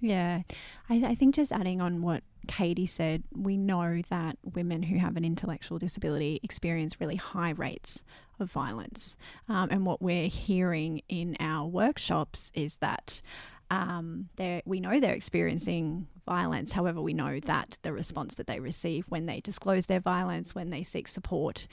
Yeah, 0.00 0.42
I, 0.88 1.02
I 1.04 1.14
think 1.14 1.34
just 1.34 1.52
adding 1.52 1.82
on 1.82 2.00
what 2.00 2.22
Kaitie 2.46 2.88
said, 2.88 3.22
we 3.36 3.58
know 3.58 4.00
that 4.08 4.38
women 4.54 4.82
who 4.82 4.98
have 4.98 5.16
an 5.16 5.24
intellectual 5.24 5.78
disability 5.78 6.40
experience 6.42 7.00
really 7.00 7.16
high 7.16 7.50
rates 7.50 8.02
of 8.38 8.50
violence. 8.50 9.18
Um, 9.48 9.68
and 9.70 9.84
what 9.84 10.00
we're 10.00 10.28
hearing 10.28 11.02
in 11.08 11.36
our 11.38 11.66
workshops 11.66 12.50
is 12.54 12.76
that 12.78 13.20
um, 13.70 14.28
we 14.64 14.80
know 14.80 14.98
they're 15.00 15.14
experiencing 15.14 16.08
violence. 16.26 16.72
However, 16.72 17.00
we 17.00 17.14
know 17.14 17.40
that 17.40 17.78
the 17.82 17.92
response 17.92 18.34
that 18.34 18.46
they 18.46 18.60
receive 18.60 19.04
when 19.08 19.26
they 19.26 19.40
disclose 19.40 19.86
their 19.86 20.00
violence, 20.00 20.54
when 20.54 20.70
they 20.70 20.82
seek 20.82 21.08
support, 21.08 21.66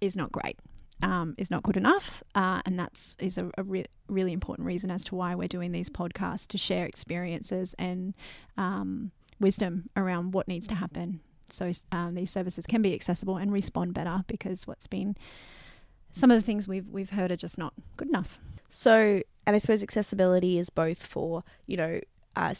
is 0.00 0.16
not 0.16 0.30
great. 0.32 0.58
Um, 1.02 1.34
is 1.38 1.50
not 1.50 1.62
good 1.62 1.78
enough, 1.78 2.22
uh, 2.34 2.60
and 2.66 2.78
that's 2.78 3.16
is 3.18 3.38
a, 3.38 3.50
a 3.56 3.62
re- 3.62 3.86
really 4.08 4.34
important 4.34 4.66
reason 4.66 4.90
as 4.90 5.02
to 5.04 5.14
why 5.14 5.34
we're 5.34 5.48
doing 5.48 5.72
these 5.72 5.88
podcasts 5.88 6.46
to 6.48 6.58
share 6.58 6.84
experiences 6.84 7.74
and 7.78 8.12
um, 8.58 9.10
wisdom 9.40 9.88
around 9.96 10.34
what 10.34 10.46
needs 10.46 10.66
to 10.66 10.74
happen, 10.74 11.20
so 11.48 11.72
um, 11.92 12.14
these 12.16 12.30
services 12.30 12.66
can 12.66 12.82
be 12.82 12.92
accessible 12.92 13.38
and 13.38 13.50
respond 13.50 13.94
better. 13.94 14.24
Because 14.26 14.66
what's 14.66 14.86
been 14.86 15.16
some 16.12 16.30
of 16.30 16.38
the 16.38 16.44
things 16.44 16.68
we've 16.68 16.86
we've 16.88 17.08
heard 17.10 17.30
are 17.32 17.36
just 17.36 17.56
not 17.56 17.72
good 17.96 18.08
enough. 18.08 18.38
So, 18.68 19.22
and 19.50 19.56
I 19.56 19.58
suppose 19.58 19.82
accessibility 19.82 20.60
is 20.60 20.70
both 20.70 21.04
for 21.04 21.42
you 21.66 21.76
know 21.76 22.00
uh, 22.36 22.54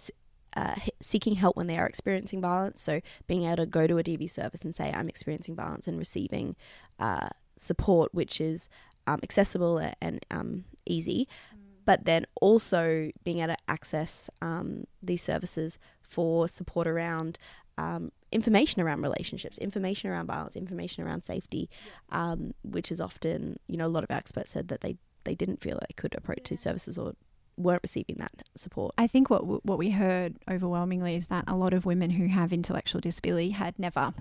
uh, 0.57 0.75
seeking 1.01 1.37
help 1.37 1.57
when 1.57 1.69
they 1.69 1.79
are 1.79 1.87
experiencing 1.87 2.41
violence. 2.41 2.83
So, 2.83 3.01
being 3.29 3.45
able 3.45 3.59
to 3.59 3.67
go 3.67 3.87
to 3.87 3.99
a 3.99 4.03
DV 4.03 4.29
service 4.29 4.63
and 4.63 4.75
say, 4.75 4.93
I'm 4.93 5.09
experiencing 5.09 5.55
violence 5.55 5.87
and 5.87 6.01
receiving 6.01 6.57
uh, 6.99 7.29
support, 7.57 8.13
which 8.13 8.41
is 8.41 8.69
um, 9.07 9.21
accessible 9.23 9.79
and 10.01 10.27
um, 10.33 10.65
easy. 10.85 11.29
Mm. 11.55 11.59
But 11.85 12.07
then 12.07 12.27
also 12.41 13.13
being 13.23 13.39
able 13.39 13.55
to 13.55 13.57
access 13.69 14.29
um, 14.43 14.89
these 15.01 15.23
services 15.23 15.79
for 16.03 16.49
support 16.49 16.89
around 16.89 17.39
um, 17.79 18.11
information 18.33 18.83
around 18.83 19.03
relationships, 19.03 19.59
information 19.59 20.11
around 20.11 20.27
violence, 20.27 20.57
information 20.57 21.05
around 21.05 21.23
safety, 21.23 21.71
um, 22.11 22.53
which 22.65 22.91
is 22.91 23.01
often, 23.01 23.61
you 23.69 23.77
know, 23.77 23.87
a 23.87 23.89
lot 23.89 24.03
of 24.03 24.11
experts 24.11 24.51
said 24.51 24.67
that 24.69 24.81
they, 24.81 24.97
they 25.25 25.35
didn't 25.35 25.61
feel 25.61 25.79
they 25.81 25.95
could 25.95 26.15
approach 26.15 26.49
these 26.49 26.61
services 26.61 26.99
or 26.99 27.15
weren't 27.57 27.83
receiving 27.83 28.17
that 28.19 28.33
support. 28.57 28.95
I 28.97 29.07
think 29.07 29.31
what 29.31 29.65
what 29.65 29.79
we 29.79 29.91
heard 29.91 30.37
overwhelmingly 30.51 31.17
is 31.17 31.29
that 31.29 31.45
a 31.47 31.57
lot 31.57 31.73
of 31.73 31.85
women 31.85 32.11
who 32.11 32.27
have 32.29 32.53
intellectual 32.53 33.01
disability 33.01 33.51
had 33.51 33.79
never 33.79 34.15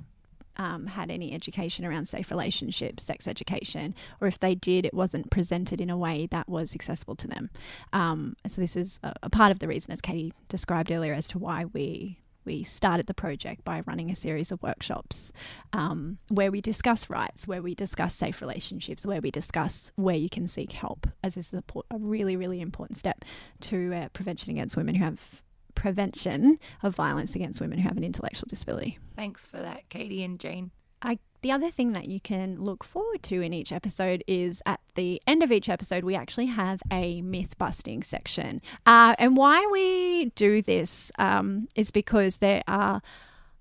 um, 0.57 0.87
had 0.87 1.09
any 1.09 1.33
education 1.33 1.85
around 1.85 2.09
safe 2.09 2.29
relationships, 2.29 3.03
sex 3.03 3.27
education, 3.27 3.95
or 4.19 4.27
if 4.27 4.39
they 4.39 4.55
did, 4.55 4.85
it 4.85 4.93
wasn't 4.93 5.31
presented 5.31 5.79
in 5.79 5.89
a 5.89 5.97
way 5.97 6.27
that 6.31 6.49
was 6.49 6.75
accessible 6.75 7.15
to 7.15 7.27
them. 7.27 7.49
Um, 7.93 8.35
so 8.45 8.59
this 8.59 8.75
is 8.75 8.99
a, 9.01 9.13
a 9.23 9.29
part 9.29 9.51
of 9.51 9.59
the 9.59 9.69
reason, 9.69 9.93
as 9.93 10.01
Kaitie 10.01 10.33
described 10.49 10.91
earlier, 10.91 11.13
as 11.13 11.29
to 11.29 11.39
why 11.39 11.65
we 11.65 12.19
we 12.45 12.63
started 12.63 13.07
the 13.07 13.13
project 13.13 13.63
by 13.63 13.81
running 13.81 14.09
a 14.09 14.15
series 14.15 14.51
of 14.51 14.61
workshops 14.61 15.31
um, 15.73 16.17
where 16.29 16.51
we 16.51 16.61
discuss 16.61 17.09
rights, 17.09 17.47
where 17.47 17.61
we 17.61 17.75
discuss 17.75 18.15
safe 18.15 18.41
relationships, 18.41 19.05
where 19.05 19.21
we 19.21 19.31
discuss 19.31 19.91
where 19.95 20.15
you 20.15 20.29
can 20.29 20.47
seek 20.47 20.71
help, 20.71 21.07
as 21.23 21.37
is 21.37 21.53
a, 21.53 21.63
a 21.91 21.97
really, 21.97 22.35
really 22.35 22.61
important 22.61 22.97
step 22.97 23.25
to 23.61 23.93
uh, 23.93 24.09
prevention 24.09 24.51
against 24.51 24.77
women 24.77 24.95
who 24.95 25.03
have 25.03 25.41
prevention 25.75 26.59
of 26.83 26.95
violence 26.95 27.35
against 27.35 27.61
women 27.61 27.79
who 27.79 27.87
have 27.87 27.97
an 27.97 28.03
intellectual 28.03 28.47
disability. 28.49 28.99
Thanks 29.15 29.45
for 29.45 29.57
that, 29.57 29.89
Kaitie 29.89 30.25
and 30.25 30.39
Jane. 30.39 30.71
I, 31.01 31.19
the 31.41 31.51
other 31.51 31.71
thing 31.71 31.93
that 31.93 32.07
you 32.07 32.19
can 32.19 32.61
look 32.61 32.83
forward 32.83 33.23
to 33.23 33.41
in 33.41 33.53
each 33.53 33.71
episode 33.71 34.23
is 34.27 34.61
at 34.65 34.79
the 34.95 35.21
end 35.25 35.43
of 35.43 35.51
each 35.51 35.69
episode, 35.69 36.03
we 36.03 36.15
actually 36.15 36.47
have 36.47 36.81
a 36.91 37.21
myth 37.21 37.57
busting 37.57 38.03
section. 38.03 38.61
Uh, 38.85 39.15
and 39.17 39.37
why 39.37 39.65
we 39.71 40.31
do 40.35 40.61
this 40.61 41.11
um, 41.17 41.67
is 41.75 41.91
because 41.91 42.37
there 42.37 42.63
are 42.67 43.01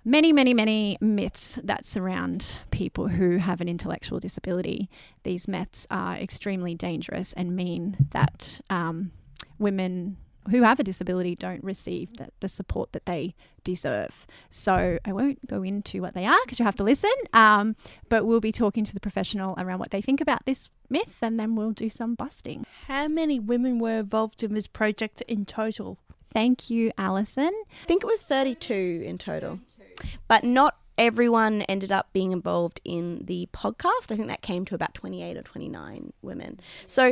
many, 0.05 0.33
many, 0.33 0.55
many 0.55 0.97
myths 1.01 1.59
that 1.63 1.85
surround 1.85 2.59
people 2.71 3.09
who 3.09 3.37
have 3.37 3.61
an 3.61 3.69
intellectual 3.69 4.19
disability. 4.19 4.89
These 5.23 5.47
myths 5.47 5.87
are 5.91 6.17
extremely 6.17 6.75
dangerous 6.75 7.33
and 7.35 7.55
mean 7.55 8.09
that 8.11 8.61
um, 8.71 9.13
women 9.59 10.17
who 10.49 10.63
have 10.63 10.81
a 10.81 10.85
disability 10.85 11.35
don't 11.35 11.63
receive 11.63 12.17
the, 12.17 12.29
the 12.41 12.49
support 12.49 12.93
that 12.93 13.07
they 13.07 13.35
deserve. 13.65 14.27
So 14.51 14.99
I 15.05 15.13
won't 15.13 15.47
go 15.47 15.63
into 15.63 16.01
what 16.01 16.15
they 16.15 16.25
are 16.25 16.39
because 16.45 16.59
you 16.59 16.65
have 16.65 16.77
to 16.77 16.85
listen. 16.85 17.13
Um, 17.33 17.77
but 18.09 18.25
we'll 18.25 18.41
be 18.41 18.53
talking 18.53 18.85
to 18.85 18.95
the 18.95 19.01
professional 19.01 19.55
around 19.59 19.79
what 19.79 19.91
they 19.91 20.01
think 20.01 20.21
about 20.21 20.45
this 20.47 20.71
myth 20.89 21.17
and 21.23 21.39
then 21.39 21.55
we'll 21.55 21.73
do 21.73 21.91
some 21.91 22.15
busting. 22.15 22.65
How 22.87 23.09
many 23.09 23.39
women 23.39 23.79
were 23.79 24.01
involved 24.01 24.43
in 24.43 24.55
this 24.55 24.67
project 24.67 25.23
in 25.29 25.45
total? 25.45 25.99
Thank 26.33 26.71
you, 26.71 26.93
Alison. 26.99 27.53
I 27.83 27.87
think 27.87 28.03
it 28.03 28.07
was 28.07 28.21
32 28.21 29.03
in 29.05 29.19
total. 29.19 29.61
32. 30.01 30.19
But 30.29 30.45
not 30.45 30.77
everyone 30.99 31.63
ended 31.63 31.93
up 31.93 32.13
being 32.13 32.33
involved 32.33 32.81
in 32.85 33.23
the 33.25 33.49
podcast. 33.53 34.11
I 34.11 34.17
think 34.17 34.27
that 34.27 34.43
came 34.43 34.65
to 34.67 34.75
about 34.75 34.95
28 34.95 35.37
or 35.37 35.43
29 35.43 36.13
women. 36.21 36.61
So 36.87 37.11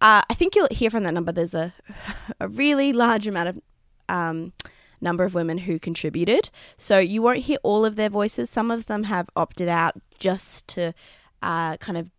uh, 0.00 0.22
I 0.28 0.34
think 0.34 0.54
you'll 0.54 0.68
hear 0.70 0.90
from 0.90 1.04
that 1.04 1.14
number. 1.14 1.32
There's 1.32 1.54
a, 1.54 1.72
a 2.40 2.48
really 2.48 2.92
large 2.92 3.26
amount 3.26 3.48
of 3.48 3.60
um, 4.08 4.52
number 5.00 5.24
of 5.24 5.34
women 5.34 5.58
who 5.58 5.78
contributed. 5.78 6.50
So 6.76 6.98
you 6.98 7.22
won't 7.22 7.40
hear 7.40 7.58
all 7.62 7.84
of 7.84 7.96
their 7.96 8.08
voices. 8.08 8.50
Some 8.50 8.70
of 8.70 8.86
them 8.86 9.04
have 9.04 9.30
opted 9.36 9.68
out 9.68 9.94
just 10.18 10.66
to 10.68 10.92
uh, 11.40 11.76
kind 11.76 11.96
of 11.96 12.10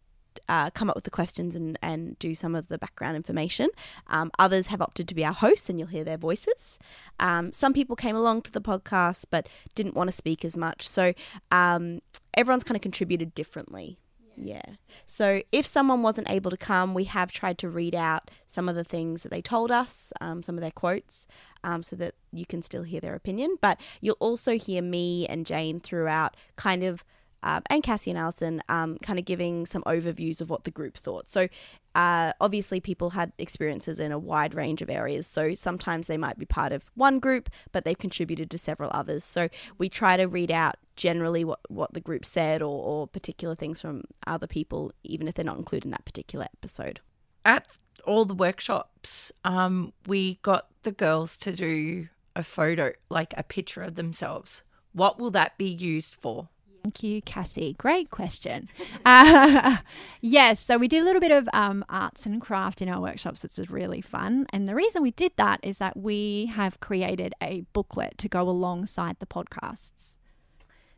uh, 0.48 0.70
come 0.72 0.90
up 0.90 0.96
with 0.96 1.04
the 1.04 1.10
questions 1.10 1.56
and, 1.56 1.78
and 1.82 2.18
do 2.20 2.34
some 2.34 2.56
of 2.56 2.68
the 2.68 2.78
background 2.78 3.16
information. 3.16 3.70
Um, 4.08 4.32
others 4.40 4.68
have 4.68 4.82
opted 4.82 5.08
to 5.08 5.16
be 5.16 5.26
our 5.26 5.34
hosts, 5.34 5.70
and 5.70 5.80
you'll 5.80 5.90
hear 5.90 6.04
their 6.04 6.18
voices. 6.18 6.80
Um, 7.20 7.52
some 7.54 7.74
people 7.74 7.96
came 7.96 8.16
along 8.16 8.44
to 8.44 8.52
the 8.52 8.62
podcast 8.62 9.26
but 9.30 9.48
didn't 9.76 9.96
want 9.96 10.10
to 10.10 10.16
speak 10.16 10.46
as 10.46 10.56
much. 10.56 10.88
So 10.88 11.14
um, 11.52 12.02
everyone's 12.34 12.64
kind 12.64 12.76
of 12.76 12.82
contributed 12.82 13.34
differently. 13.36 14.00
Yeah. 14.42 14.62
So 15.06 15.42
if 15.52 15.66
someone 15.66 16.02
wasn't 16.02 16.30
able 16.30 16.50
to 16.50 16.58
come, 16.58 16.94
we 16.94 17.04
have 17.06 17.32
tried 17.32 17.58
to 17.60 17.70
read 17.70 17.94
out 17.94 18.32
some 18.48 18.70
of 18.70 18.76
the 18.76 18.86
things 18.86 19.24
that 19.24 19.30
they 19.30 19.42
told 19.42 19.70
us, 19.70 20.14
um, 20.22 20.44
some 20.44 20.56
of 20.56 20.62
their 20.62 20.72
quotes, 20.72 21.28
um, 21.64 21.84
so 21.84 21.96
that 21.98 22.16
you 22.32 22.46
can 22.46 22.62
still 22.62 22.84
hear 22.84 23.02
their 23.02 23.16
opinion. 23.16 23.58
But 23.60 23.82
you'll 24.00 24.16
also 24.20 24.58
hear 24.58 24.82
me 24.82 25.28
and 25.28 25.46
Jane 25.46 25.82
throughout 25.82 26.38
kind 26.56 26.84
of 26.84 27.04
um, 27.44 27.64
and 27.70 27.84
Cassie 27.84 28.12
and 28.12 28.18
Alison 28.18 28.62
um, 28.70 28.98
kind 29.00 29.20
of 29.20 29.26
giving 29.26 29.66
some 29.66 29.84
overviews 29.84 30.42
of 30.42 30.50
what 30.50 30.64
the 30.64 30.72
group 30.72 30.98
thought. 30.98 31.30
So, 31.30 31.48
uh, 31.96 32.34
obviously, 32.40 32.80
people 32.80 33.12
had 33.12 33.32
experiences 33.38 34.00
in 34.00 34.12
a 34.12 34.20
wide 34.20 34.54
range 34.54 34.82
of 34.82 34.90
areas. 34.90 35.26
So, 35.28 35.56
sometimes 35.56 36.08
they 36.08 36.18
might 36.18 36.38
be 36.38 36.46
part 36.46 36.72
of 36.72 36.84
one 36.96 37.20
group, 37.20 37.50
but 37.72 37.86
they've 37.86 37.98
contributed 37.98 38.52
to 38.52 38.58
several 38.58 38.92
others. 38.94 39.24
So, 39.24 39.50
we 39.78 39.90
try 39.90 40.18
to 40.18 40.26
read 40.26 40.52
out 40.52 40.76
generally 40.96 41.44
what, 41.44 41.60
what 41.70 41.94
the 41.94 42.02
group 42.02 42.26
said 42.26 42.62
or, 42.62 42.84
or 42.84 43.08
particular 43.08 43.56
things 43.56 43.82
from 43.82 44.04
other 44.28 44.48
people, 44.48 44.92
even 45.04 45.28
if 45.28 45.36
they're 45.36 45.46
not 45.46 45.58
included 45.58 45.86
in 45.86 45.92
that 45.92 46.06
particular 46.06 46.46
episode. 46.46 47.00
At 47.46 47.68
all 48.06 48.26
the 48.26 48.36
workshops, 48.36 49.32
um, 49.44 49.94
we 50.08 50.40
got 50.42 50.68
the 50.84 50.92
girls 50.92 51.38
to 51.38 51.54
do 51.54 52.10
a 52.36 52.44
photo, 52.44 52.94
like 53.10 53.34
a 53.38 53.44
picture 53.44 53.82
of 53.82 53.96
themselves. 53.96 54.64
What 54.94 55.20
will 55.20 55.32
that 55.32 55.58
be 55.58 55.68
used 55.68 56.16
for? 56.16 56.50
Thank 56.84 57.04
you, 57.04 57.22
Cassie. 57.22 57.76
Great 57.78 58.10
question. 58.10 58.70
Uh, 59.06 59.78
yes, 60.22 60.60
so 60.60 60.78
we 60.78 60.88
did 60.88 61.02
a 61.02 61.06
little 61.06 61.20
bit 61.20 61.32
of 61.32 61.50
um, 61.54 61.84
arts 61.90 62.26
and 62.26 62.42
craft 62.42 62.82
in 62.82 62.90
our 62.90 63.02
workshops, 63.02 63.44
which 63.44 63.58
was 63.58 63.70
really 63.70 64.02
fun. 64.02 64.46
And 64.52 64.68
the 64.68 64.76
reason 64.76 65.02
we 65.02 65.12
did 65.12 65.34
that 65.36 65.60
is 65.62 65.80
that 65.80 65.98
we 65.98 66.52
have 66.56 66.80
created 66.80 67.34
a 67.42 67.62
booklet 67.74 68.18
to 68.20 68.30
go 68.30 68.50
alongside 68.50 69.18
the 69.20 69.26
podcasts. 69.26 70.16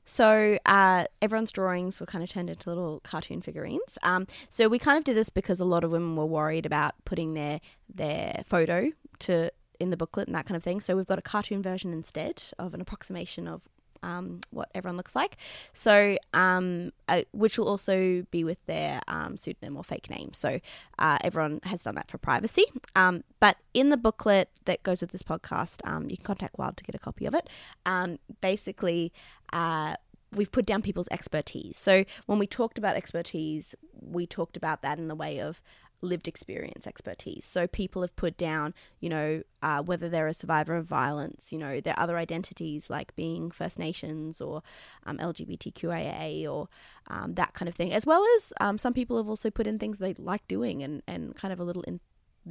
So 0.05 0.57
uh, 0.65 1.05
everyone's 1.21 1.51
drawings 1.51 1.99
were 1.99 2.05
kind 2.05 2.23
of 2.23 2.29
turned 2.29 2.49
into 2.49 2.69
little 2.69 2.99
cartoon 3.01 3.41
figurines. 3.41 3.97
Um, 4.03 4.27
so 4.49 4.67
we 4.67 4.79
kind 4.79 4.97
of 4.97 5.03
did 5.03 5.15
this 5.15 5.29
because 5.29 5.59
a 5.59 5.65
lot 5.65 5.83
of 5.83 5.91
women 5.91 6.15
were 6.15 6.25
worried 6.25 6.65
about 6.65 6.93
putting 7.05 7.33
their 7.33 7.59
their 7.93 8.43
photo 8.45 8.91
to 9.19 9.51
in 9.79 9.89
the 9.89 9.97
booklet 9.97 10.27
and 10.27 10.35
that 10.35 10.45
kind 10.45 10.55
of 10.55 10.63
thing. 10.63 10.79
So 10.79 10.95
we've 10.95 11.07
got 11.07 11.19
a 11.19 11.23
cartoon 11.23 11.61
version 11.61 11.91
instead 11.91 12.43
of 12.59 12.73
an 12.73 12.81
approximation 12.81 13.47
of 13.47 13.61
um, 14.03 14.39
what 14.49 14.69
everyone 14.73 14.97
looks 14.97 15.15
like. 15.15 15.37
So, 15.73 16.17
um, 16.33 16.91
uh, 17.07 17.21
which 17.31 17.57
will 17.57 17.67
also 17.67 18.23
be 18.31 18.43
with 18.43 18.65
their 18.65 19.01
um, 19.07 19.37
pseudonym 19.37 19.77
or 19.77 19.83
fake 19.83 20.09
name. 20.09 20.33
So, 20.33 20.59
uh, 20.99 21.17
everyone 21.23 21.59
has 21.63 21.83
done 21.83 21.95
that 21.95 22.09
for 22.09 22.17
privacy. 22.17 22.65
Um, 22.95 23.23
but 23.39 23.57
in 23.73 23.89
the 23.89 23.97
booklet 23.97 24.49
that 24.65 24.83
goes 24.83 25.01
with 25.01 25.11
this 25.11 25.23
podcast, 25.23 25.79
um, 25.85 26.09
you 26.09 26.17
can 26.17 26.25
contact 26.25 26.57
WWILD 26.57 26.75
to 26.77 26.83
get 26.83 26.95
a 26.95 26.99
copy 26.99 27.25
of 27.25 27.33
it. 27.33 27.49
Um, 27.85 28.19
basically, 28.41 29.11
uh, 29.53 29.95
we've 30.33 30.51
put 30.51 30.65
down 30.65 30.81
people's 30.81 31.09
expertise. 31.11 31.77
So, 31.77 32.05
when 32.25 32.39
we 32.39 32.47
talked 32.47 32.77
about 32.77 32.95
expertise, 32.95 33.75
we 33.99 34.25
talked 34.25 34.57
about 34.57 34.81
that 34.81 34.97
in 34.97 35.07
the 35.07 35.15
way 35.15 35.39
of 35.39 35.61
lived 36.01 36.27
experience 36.27 36.87
expertise. 36.87 37.45
So 37.45 37.67
people 37.67 38.01
have 38.01 38.15
put 38.15 38.37
down, 38.37 38.73
you 38.99 39.09
know, 39.09 39.43
uh, 39.61 39.81
whether 39.81 40.09
they're 40.09 40.27
a 40.27 40.33
survivor 40.33 40.75
of 40.75 40.85
violence, 40.85 41.51
you 41.51 41.59
know, 41.59 41.79
their 41.79 41.97
other 41.97 42.17
identities 42.17 42.89
like 42.89 43.15
being 43.15 43.51
First 43.51 43.77
Nations 43.77 44.41
or 44.41 44.63
um, 45.05 45.17
LGBTQIA 45.17 46.51
or 46.51 46.67
um, 47.07 47.35
that 47.35 47.53
kind 47.53 47.69
of 47.69 47.75
thing, 47.75 47.93
as 47.93 48.05
well 48.05 48.25
as 48.37 48.53
um, 48.59 48.77
some 48.77 48.93
people 48.93 49.17
have 49.17 49.29
also 49.29 49.49
put 49.49 49.67
in 49.67 49.77
things 49.77 49.99
they 49.99 50.13
like 50.15 50.47
doing 50.47 50.81
and, 50.83 51.03
and 51.07 51.35
kind 51.35 51.53
of 51.53 51.59
a 51.59 51.63
little 51.63 51.83
in, 51.83 51.99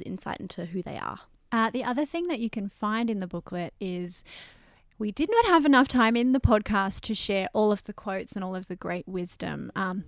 insight 0.05 0.39
into 0.39 0.65
who 0.65 0.81
they 0.81 0.97
are. 0.97 1.19
Uh, 1.51 1.69
the 1.69 1.83
other 1.83 2.05
thing 2.05 2.27
that 2.27 2.39
you 2.39 2.49
can 2.49 2.69
find 2.69 3.09
in 3.09 3.19
the 3.19 3.27
booklet 3.27 3.73
is 3.81 4.23
we 4.97 5.11
did 5.11 5.29
not 5.29 5.45
have 5.45 5.65
enough 5.65 5.87
time 5.87 6.15
in 6.15 6.31
the 6.31 6.39
podcast 6.39 7.01
to 7.01 7.13
share 7.13 7.49
all 7.53 7.71
of 7.71 7.83
the 7.85 7.93
quotes 7.93 8.33
and 8.33 8.43
all 8.43 8.55
of 8.55 8.67
the 8.67 8.75
great 8.75 9.07
wisdom. 9.07 9.71
Um, 9.75 10.05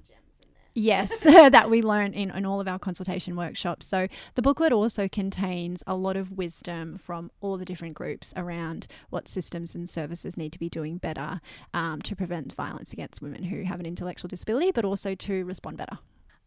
Yes, 0.76 1.20
that 1.24 1.70
we 1.70 1.82
learn 1.84 2.14
in, 2.14 2.32
in 2.32 2.46
all 2.46 2.60
of 2.60 2.68
our 2.68 2.80
consultation 2.80 3.36
workshops. 3.36 3.86
So 3.86 4.08
the 4.34 4.42
booklet 4.42 4.72
also 4.72 5.08
contains 5.08 5.84
a 5.86 5.96
lot 5.96 6.18
of 6.18 6.32
wisdom 6.32 6.98
from 6.98 7.30
all 7.42 7.58
the 7.58 7.66
different 7.66 7.94
groups 7.94 8.34
around 8.36 8.88
what 9.10 9.28
systems 9.28 9.76
and 9.76 9.88
services 9.88 10.36
need 10.36 10.52
to 10.54 10.60
be 10.60 10.70
doing 10.70 10.98
better 10.98 11.42
um, 11.74 12.02
to 12.02 12.16
prevent 12.16 12.54
violence 12.54 12.92
against 12.92 13.22
women 13.22 13.44
who 13.44 13.64
have 13.64 13.80
an 13.80 13.86
intellectual 13.86 14.28
disability, 14.28 14.72
but 14.72 14.84
also 14.84 15.14
to 15.14 15.46
respond 15.46 15.78
better. 15.78 16.00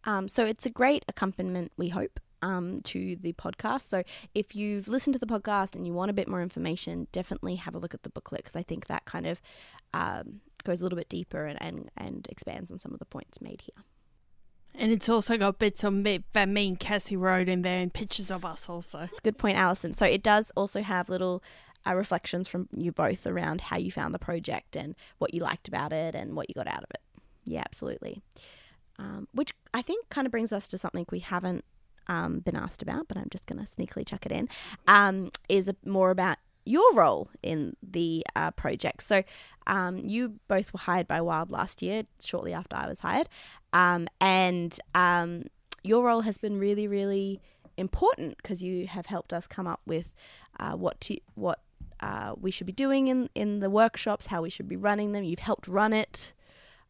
Um, 0.05 0.27
so 0.29 0.45
it's 0.45 0.67
a 0.67 0.71
great 0.71 1.05
accompaniment, 1.09 1.73
we 1.77 1.89
hope, 1.89 2.19
um, 2.43 2.81
to 2.83 3.17
the 3.17 3.33
podcast. 3.33 3.83
So 3.83 4.03
if 4.35 4.57
you've 4.57 4.89
listened 4.89 5.15
to 5.15 5.21
the 5.21 5.27
podcast 5.27 5.77
and 5.77 5.87
you 5.87 5.93
want 5.93 6.11
a 6.11 6.15
bit 6.15 6.29
more 6.29 6.43
information, 6.43 7.07
definitely 7.13 7.57
have 7.57 7.75
a 7.77 7.79
look 7.79 7.95
at 7.95 8.03
the 8.03 8.11
booklet 8.11 8.43
because 8.43 8.57
I 8.57 8.63
think 8.63 8.87
that 8.87 9.05
kind 9.05 9.27
of 9.27 9.41
um, 9.95 10.41
goes 10.65 10.81
a 10.81 10.85
little 10.85 10.99
bit 10.99 11.09
deeper 11.09 11.47
and, 11.47 11.61
and, 11.63 11.91
and 11.97 12.27
expands 12.29 12.73
on 12.73 12.79
some 12.79 12.93
of 12.93 12.99
the 12.99 13.05
points 13.05 13.41
made 13.41 13.63
here. 13.63 13.85
And 14.79 14.93
it's 14.93 15.09
also 15.09 15.37
got 15.39 15.59
bits 15.59 15.83
of 15.85 15.93
me, 15.95 16.25
that 16.33 16.49
me 16.49 16.69
and 16.69 16.79
Cassie 16.79 17.17
wrote 17.17 17.49
in 17.49 17.63
there 17.63 17.81
and 17.81 17.93
pictures 17.93 18.31
of 18.31 18.45
us 18.45 18.69
also. 18.69 19.09
Good 19.23 19.39
point, 19.39 19.57
Alison. 19.57 19.95
So 19.95 20.05
it 20.05 20.23
does 20.23 20.53
also 20.55 20.83
have 20.83 21.09
little 21.09 21.43
uh, 21.87 21.95
reflections 21.95 22.49
from 22.49 22.69
you 22.77 22.93
both 22.93 23.27
around 23.27 23.63
how 23.63 23.79
you 23.79 23.91
found 23.91 24.15
the 24.15 24.19
project 24.19 24.77
and 24.77 24.95
what 25.19 25.33
you 25.33 25.41
liked 25.41 25.69
about 25.69 25.93
it 25.93 26.15
and 26.15 26.35
what 26.37 26.49
you 26.49 26.55
got 26.55 26.67
out 26.67 26.83
of 26.83 26.91
it. 26.91 27.01
Yeah, 27.45 27.63
absolutely. 27.65 28.21
Um, 28.99 29.29
which 29.33 29.53
I 29.73 29.83
think 29.83 30.09
kind 30.09 30.27
of 30.27 30.31
brings 30.31 30.53
us 30.53 30.69
to 30.69 30.79
something 30.79 31.07
we 31.11 31.21
haven't 31.21 31.65
um, 32.09 32.41
been 32.41 32.57
asked 32.57 32.83
about, 32.83 33.09
but 33.09 33.17
I'm 33.17 33.29
just 33.31 33.47
going 33.47 33.65
to 33.65 33.71
sneakily 33.71 34.07
chuck 34.07 34.27
it 34.27 34.33
in, 34.33 34.49
um, 34.87 35.31
is 35.49 35.71
more 35.85 36.11
about 36.11 36.39
your 36.67 36.93
role 36.93 37.31
in 37.43 37.77
the 37.83 38.25
uh, 38.35 38.51
project. 38.51 39.03
So, 39.03 39.23
um, 39.67 39.99
you 39.99 40.35
both 40.49 40.73
were 40.73 40.81
hired 40.81 41.09
by 41.09 41.21
WWILD 41.21 41.51
last 41.51 41.83
year, 41.83 42.05
shortly 42.21 42.53
after 42.53 42.77
I 42.77 42.89
was 42.89 43.01
hired, 43.01 43.29
um, 43.73 44.09
and 44.21 44.79
um, 44.95 45.45
your 45.83 46.05
role 46.05 46.23
has 46.23 46.39
been 46.39 46.59
really, 46.59 46.87
really 46.87 47.41
important 47.77 48.37
because 48.39 48.63
you 48.63 48.87
have 48.87 49.07
helped 49.07 49.33
us 49.33 49.47
come 49.47 49.67
up 49.67 49.81
with 49.87 50.15
uh, 50.59 50.73
what 50.73 51.01
to 51.03 51.19
what 51.35 51.61
uh, 52.01 52.35
we 52.39 52.51
should 52.51 52.67
be 52.67 52.73
doing 52.73 53.09
in 53.09 53.31
in 53.35 53.61
the 53.61 53.71
workshops, 53.71 54.27
how 54.27 54.43
we 54.43 54.51
should 54.51 54.69
be 54.69 54.77
running 54.77 55.13
them. 55.13 55.25
You've 55.25 55.39
helped 55.39 55.69
run 55.69 55.93
it, 55.93 56.33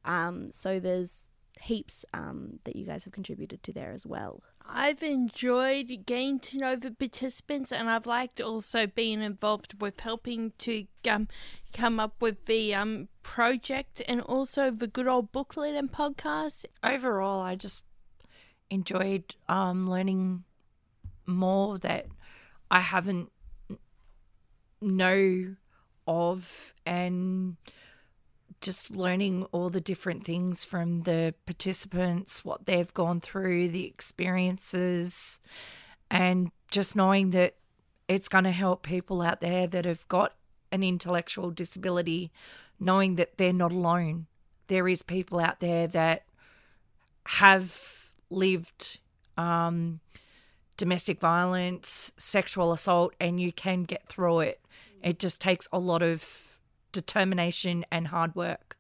um, 0.05 0.51
so 0.51 0.81
there's 0.81 1.31
heaps 1.61 2.05
um, 2.13 2.61
that 2.65 2.77
you 2.77 2.85
guys 2.85 3.05
have 3.05 3.13
contributed 3.13 3.63
to 3.63 3.73
there 3.73 3.93
as 3.93 4.07
well. 4.07 4.43
I've 4.69 5.03
enjoyed 5.03 6.05
getting 6.07 6.39
to 6.41 6.59
know 6.59 6.77
the 6.77 6.91
participants, 6.91 7.73
and 7.73 7.89
I've 7.89 8.07
liked 8.07 8.41
also 8.41 8.87
being 8.87 9.23
involved 9.23 9.81
with 9.81 10.01
helping 10.01 10.53
to 10.59 10.87
um, 11.09 11.29
come 11.73 12.01
up 12.01 12.21
with 12.21 12.47
the 12.47 12.75
um, 12.75 13.09
project 13.23 14.03
and 14.09 14.21
also 14.21 14.71
the 14.71 14.87
good 14.87 15.07
old 15.07 15.33
booklet 15.33 15.75
and 15.75 15.91
podcast. 15.91 16.65
Overall, 16.83 17.41
I 17.41 17.55
just 17.55 17.85
enjoyed 18.71 19.35
um, 19.49 19.89
learning 19.89 20.45
more 21.27 21.79
that 21.79 22.07
I 22.71 22.81
haven't 22.81 23.31
know 24.81 25.57
of 26.07 26.75
and 26.85 27.57
just 28.67 28.91
learning 28.91 29.47
all 29.53 29.71
the 29.71 29.81
different 29.81 30.25
things 30.25 30.65
from 30.65 31.03
the 31.03 31.33
participants, 31.47 32.45
what 32.45 32.67
they've 32.67 32.93
gone 32.95 33.21
through, 33.21 33.69
the 33.69 33.87
experiences, 33.87 35.39
and 36.11 36.51
just 36.73 36.97
knowing 36.97 37.31
that 37.31 37.55
it's 38.09 38.29
going 38.29 38.43
to 38.43 38.51
help 38.51 38.83
people 38.83 39.23
out 39.23 39.41
there 39.41 39.69
that 39.69 39.85
have 39.85 40.07
got 40.09 40.35
an 40.73 40.83
intellectual 40.83 41.53
disability, 41.53 42.33
knowing 42.81 43.15
that 43.15 43.39
they're 43.39 43.53
not 43.53 43.71
alone. 43.71 44.27
There 44.67 44.89
is 44.89 45.05
people 45.05 45.39
out 45.39 45.61
there 45.61 45.87
that 45.87 46.25
have 47.27 48.11
lived 48.31 48.99
um, 49.39 50.01
domestic 50.77 51.21
violence, 51.21 52.11
sexual 52.17 52.73
assault, 52.73 53.15
and 53.21 53.41
you 53.41 53.53
can 53.53 53.85
get 53.85 54.09
through 54.09 54.41
it. 54.41 54.61
It 55.05 55.21
just 55.21 55.41
takes 55.41 55.69
a 55.73 55.79
lot 55.79 56.03
of 56.03 56.46
determination 56.93 57.85
and 57.91 58.09
hard 58.09 58.35
work. 58.35 58.77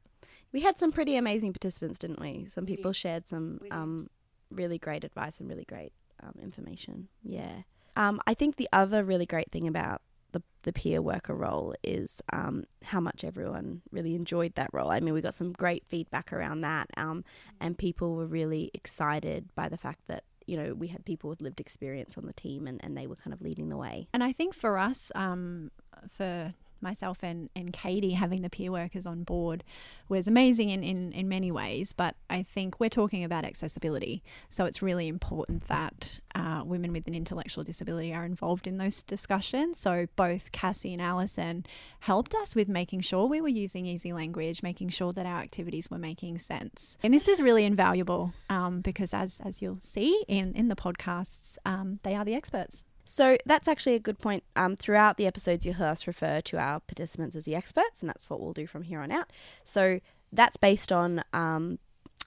We 0.52 0.60
had 0.62 0.78
some 0.78 0.92
pretty 0.92 1.16
amazing 1.16 1.52
participants, 1.52 1.98
didn't 1.98 2.20
we? 2.20 2.46
Some 2.48 2.66
people 2.66 2.92
shared 2.92 3.28
some 3.28 3.60
um, 3.70 4.08
really 4.50 4.78
great 4.78 5.04
advice 5.04 5.40
and 5.40 5.48
really 5.48 5.64
great 5.64 5.92
um, 6.22 6.34
information. 6.42 7.08
Yeah. 7.22 7.62
Um, 7.96 8.20
I 8.26 8.34
think 8.34 8.56
the 8.56 8.68
other 8.72 9.04
really 9.04 9.26
great 9.26 9.50
thing 9.50 9.66
about 9.66 10.02
the, 10.32 10.42
the 10.62 10.72
peer 10.72 11.00
worker 11.00 11.34
role 11.34 11.74
is 11.82 12.20
um, 12.32 12.64
how 12.82 13.00
much 13.00 13.24
everyone 13.24 13.82
really 13.90 14.14
enjoyed 14.14 14.54
that 14.56 14.70
role. 14.72 14.90
I 14.90 15.00
mean, 15.00 15.14
we 15.14 15.20
got 15.20 15.34
some 15.34 15.52
great 15.52 15.84
feedback 15.86 16.32
around 16.32 16.60
that, 16.60 16.88
um, 16.96 17.24
and 17.60 17.76
people 17.78 18.14
were 18.14 18.26
really 18.26 18.70
excited 18.74 19.48
by 19.54 19.68
the 19.68 19.78
fact 19.78 20.00
that 20.08 20.24
you 20.46 20.56
know 20.56 20.74
we 20.74 20.88
had 20.88 21.04
people 21.04 21.30
with 21.30 21.40
lived 21.40 21.60
experience 21.60 22.18
on 22.18 22.26
the 22.26 22.34
team, 22.34 22.66
and, 22.66 22.84
and 22.84 22.96
they 22.96 23.06
were 23.06 23.16
kind 23.16 23.32
of 23.32 23.40
leading 23.40 23.68
the 23.68 23.76
way. 23.76 24.08
And 24.12 24.22
I 24.22 24.32
think 24.32 24.54
for 24.54 24.78
us, 24.78 25.10
um, 25.14 25.70
for 26.10 26.52
myself 26.80 27.22
and, 27.22 27.50
and 27.56 27.72
Kaitie 27.72 28.14
having 28.14 28.42
the 28.42 28.50
peer 28.50 28.70
workers 28.70 29.06
on 29.06 29.24
board 29.24 29.64
was 30.08 30.28
amazing 30.28 30.70
in, 30.70 30.82
in, 30.84 31.12
in 31.12 31.28
many 31.28 31.50
ways, 31.50 31.92
but 31.92 32.14
I 32.30 32.42
think 32.42 32.78
we're 32.78 32.88
talking 32.88 33.24
about 33.24 33.44
accessibility. 33.44 34.22
So 34.50 34.64
it's 34.64 34.82
really 34.82 35.08
important 35.08 35.64
that 35.68 36.20
uh, 36.34 36.62
women 36.64 36.92
with 36.92 37.06
an 37.06 37.14
intellectual 37.14 37.64
disability 37.64 38.14
are 38.14 38.24
involved 38.24 38.66
in 38.66 38.78
those 38.78 39.02
discussions. 39.02 39.78
So 39.78 40.06
both 40.16 40.52
Cassie 40.52 40.92
and 40.92 41.02
Alison 41.02 41.66
helped 42.00 42.34
us 42.34 42.54
with 42.54 42.68
making 42.68 43.00
sure 43.00 43.26
we 43.26 43.40
were 43.40 43.48
using 43.48 43.86
easy 43.86 44.12
language, 44.12 44.62
making 44.62 44.90
sure 44.90 45.12
that 45.12 45.26
our 45.26 45.40
activities 45.40 45.90
were 45.90 45.98
making 45.98 46.38
sense. 46.38 46.98
And 47.02 47.12
this 47.12 47.28
is 47.28 47.40
really 47.40 47.64
invaluable 47.64 48.32
um, 48.48 48.80
because, 48.80 49.12
as, 49.14 49.40
as 49.44 49.62
you'll 49.62 49.80
see 49.80 50.24
in, 50.28 50.54
in 50.54 50.68
the 50.68 50.76
podcasts, 50.76 51.56
um, 51.64 51.98
they 52.02 52.14
are 52.14 52.24
the 52.24 52.34
experts. 52.34 52.84
So 53.06 53.38
that's 53.46 53.68
actually 53.68 53.94
a 53.94 54.00
good 54.00 54.18
point. 54.18 54.42
Um, 54.56 54.76
throughout 54.76 55.16
the 55.16 55.26
episodes, 55.26 55.64
you'll 55.64 55.76
hear 55.76 55.86
us 55.86 56.06
refer 56.06 56.40
to 56.42 56.58
our 56.58 56.80
participants 56.80 57.36
as 57.36 57.44
the 57.44 57.54
experts, 57.54 58.00
and 58.00 58.08
that's 58.08 58.28
what 58.28 58.40
we'll 58.40 58.52
do 58.52 58.66
from 58.66 58.82
here 58.82 59.00
on 59.00 59.12
out. 59.12 59.32
So 59.64 60.00
that's 60.32 60.56
based 60.56 60.90
on 60.90 61.22
um, 61.32 61.78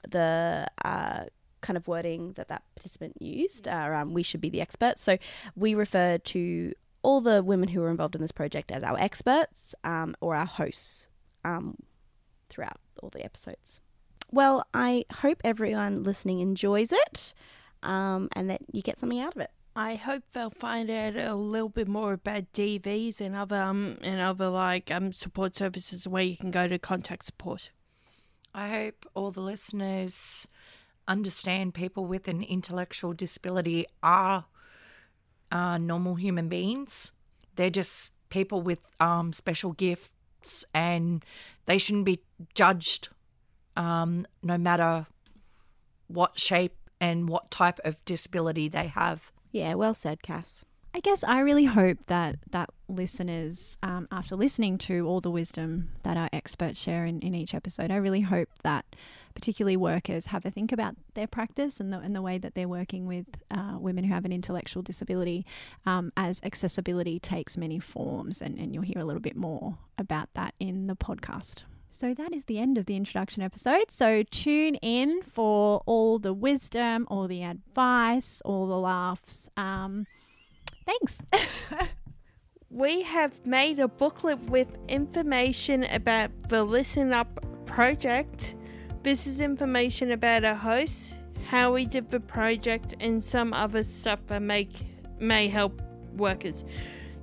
the 0.10 0.68
uh, 0.84 1.26
kind 1.62 1.76
of 1.76 1.88
wording 1.88 2.32
that 2.34 2.48
that 2.48 2.64
participant 2.76 3.22
used. 3.22 3.68
Uh, 3.68 3.92
um, 3.94 4.14
we 4.14 4.24
should 4.24 4.40
be 4.40 4.50
the 4.50 4.62
experts. 4.62 5.04
So 5.04 5.18
we 5.54 5.76
refer 5.76 6.18
to 6.18 6.74
all 7.02 7.20
the 7.20 7.44
women 7.44 7.70
who 7.70 7.82
were 7.82 7.92
involved 7.92 8.16
in 8.16 8.22
this 8.22 8.32
project 8.32 8.72
as 8.72 8.82
our 8.82 8.98
experts 8.98 9.76
um, 9.84 10.16
or 10.22 10.34
our 10.34 10.46
hosts 10.46 11.08
um, 11.44 11.76
throughout 12.50 12.80
all 13.04 13.10
the 13.10 13.24
episodes. 13.24 13.82
Well, 14.32 14.66
I 14.74 15.06
hope 15.12 15.42
everyone 15.44 16.04
listening 16.04 16.40
enjoys 16.40 16.94
it 16.94 17.34
um, 17.84 18.30
and 18.34 18.50
that 18.50 18.62
you 18.72 18.82
get 18.82 18.98
something 18.98 19.20
out 19.20 19.36
of 19.36 19.42
it. 19.42 19.52
I 19.76 19.96
hope 19.96 20.24
they'll 20.34 20.50
find 20.50 20.90
out 20.90 21.16
a 21.16 21.36
little 21.36 21.70
bit 21.70 21.88
more 21.88 22.14
about 22.14 22.52
DVs 22.54 23.22
and 23.22 23.36
other 23.36 23.62
um 23.62 23.98
and 24.02 24.20
other 24.20 24.50
like 24.50 24.92
um 24.92 25.14
support 25.14 25.56
services 25.56 26.08
where 26.08 26.24
you 26.24 26.36
can 26.36 26.52
go 26.52 26.68
to 26.68 26.78
contact 26.80 27.26
support. 27.26 27.72
I 28.54 28.70
hope 28.70 29.06
all 29.14 29.32
the 29.32 29.42
listeners 29.42 30.48
understand 31.08 31.74
people 31.74 32.06
with 32.06 32.28
an 32.28 32.44
intellectual 32.44 33.14
disability 33.14 33.86
are 34.02 34.46
uh, 35.52 35.78
normal 35.78 36.16
human 36.16 36.48
beings. 36.50 37.12
They're 37.56 37.70
just 37.70 38.12
people 38.30 38.62
with 38.62 38.92
um, 39.00 39.34
special 39.34 39.74
gifts, 39.74 40.66
and 40.74 41.26
they 41.66 41.78
shouldn't 41.78 42.06
be 42.06 42.22
judged 42.54 43.10
um, 43.76 44.26
no 44.44 44.58
matter 44.58 45.08
what 46.08 46.40
shape 46.40 46.76
and 47.02 47.28
what 47.28 47.52
type 47.52 47.80
of 47.84 48.04
disability 48.06 48.68
they 48.68 48.88
have. 48.88 49.32
Yeah, 49.52 49.74
well 49.76 49.94
said, 49.94 50.22
Cass. 50.22 50.66
I 50.94 51.02
guess 51.02 51.24
I 51.24 51.40
really 51.40 51.66
hope 51.66 52.06
that 52.08 52.38
that 52.52 52.72
listeners, 52.88 53.78
um, 53.84 54.08
after 54.12 54.36
listening 54.36 54.80
to 54.80 55.08
all 55.08 55.22
the 55.22 55.30
wisdom 55.30 55.92
that 56.04 56.18
our 56.18 56.30
experts 56.34 56.80
share 56.80 57.06
in, 57.06 57.20
in 57.22 57.36
each 57.36 57.54
episode, 57.54 57.92
I 57.92 57.98
really 57.98 58.22
hope 58.22 58.50
that 58.64 58.86
particularly 59.36 59.78
workers 59.78 60.28
have 60.28 60.46
a 60.46 60.52
think 60.52 60.72
about 60.72 60.96
their 61.14 61.28
practice 61.28 61.80
and 61.80 61.94
the, 61.94 62.00
and 62.00 62.16
the 62.16 62.22
way 62.24 62.40
that 62.40 62.56
they're 62.56 62.68
working 62.68 63.06
with 63.06 63.28
uh, 63.52 63.78
women 63.80 64.04
who 64.04 64.14
have 64.14 64.26
an 64.26 64.34
intellectual 64.34 64.82
disability 64.82 65.46
um, 65.86 66.12
as 66.18 66.42
accessibility 66.44 67.20
takes 67.20 67.56
many 67.56 67.80
forms. 67.80 68.42
And, 68.42 68.58
and 68.58 68.74
you'll 68.74 68.84
hear 68.84 69.00
a 69.00 69.06
little 69.06 69.22
bit 69.22 69.36
more 69.36 69.78
about 70.00 70.30
that 70.34 70.56
in 70.60 70.88
the 70.88 70.96
podcast. 70.96 71.64
So 71.90 72.14
that 72.14 72.34
is 72.34 72.46
the 72.46 72.60
end 72.60 72.78
of 72.78 72.86
the 72.86 72.96
introduction 72.96 73.44
episode. 73.44 73.90
So 73.90 74.24
tune 74.24 74.76
in 74.76 75.22
for 75.24 75.82
all 75.86 76.20
the 76.20 76.34
wisdom, 76.34 77.08
all 77.10 77.28
the 77.28 77.44
advice, 77.44 78.42
all 78.46 78.68
the 78.68 78.78
laughs. 78.78 79.50
Um, 79.58 80.06
thanks. 80.86 81.20
we 82.70 83.02
have 83.02 83.46
made 83.46 83.80
a 83.80 83.88
booklet 83.88 84.40
with 84.50 84.78
information 84.88 85.84
about 85.86 86.32
the 86.48 86.64
Listen 86.64 87.12
Up 87.12 87.44
project. 87.66 88.56
This 89.04 89.28
is 89.28 89.42
information 89.42 90.12
about 90.12 90.46
our 90.46 90.56
hosts, 90.56 91.14
how 91.48 91.74
we 91.74 91.86
did 91.86 92.12
the 92.12 92.20
project, 92.20 92.96
and 93.00 93.24
some 93.24 93.52
other 93.54 93.84
stuff 93.84 94.20
that 94.28 94.42
make 94.42 94.72
may 95.20 95.48
help 95.48 95.82
workers. 96.16 96.64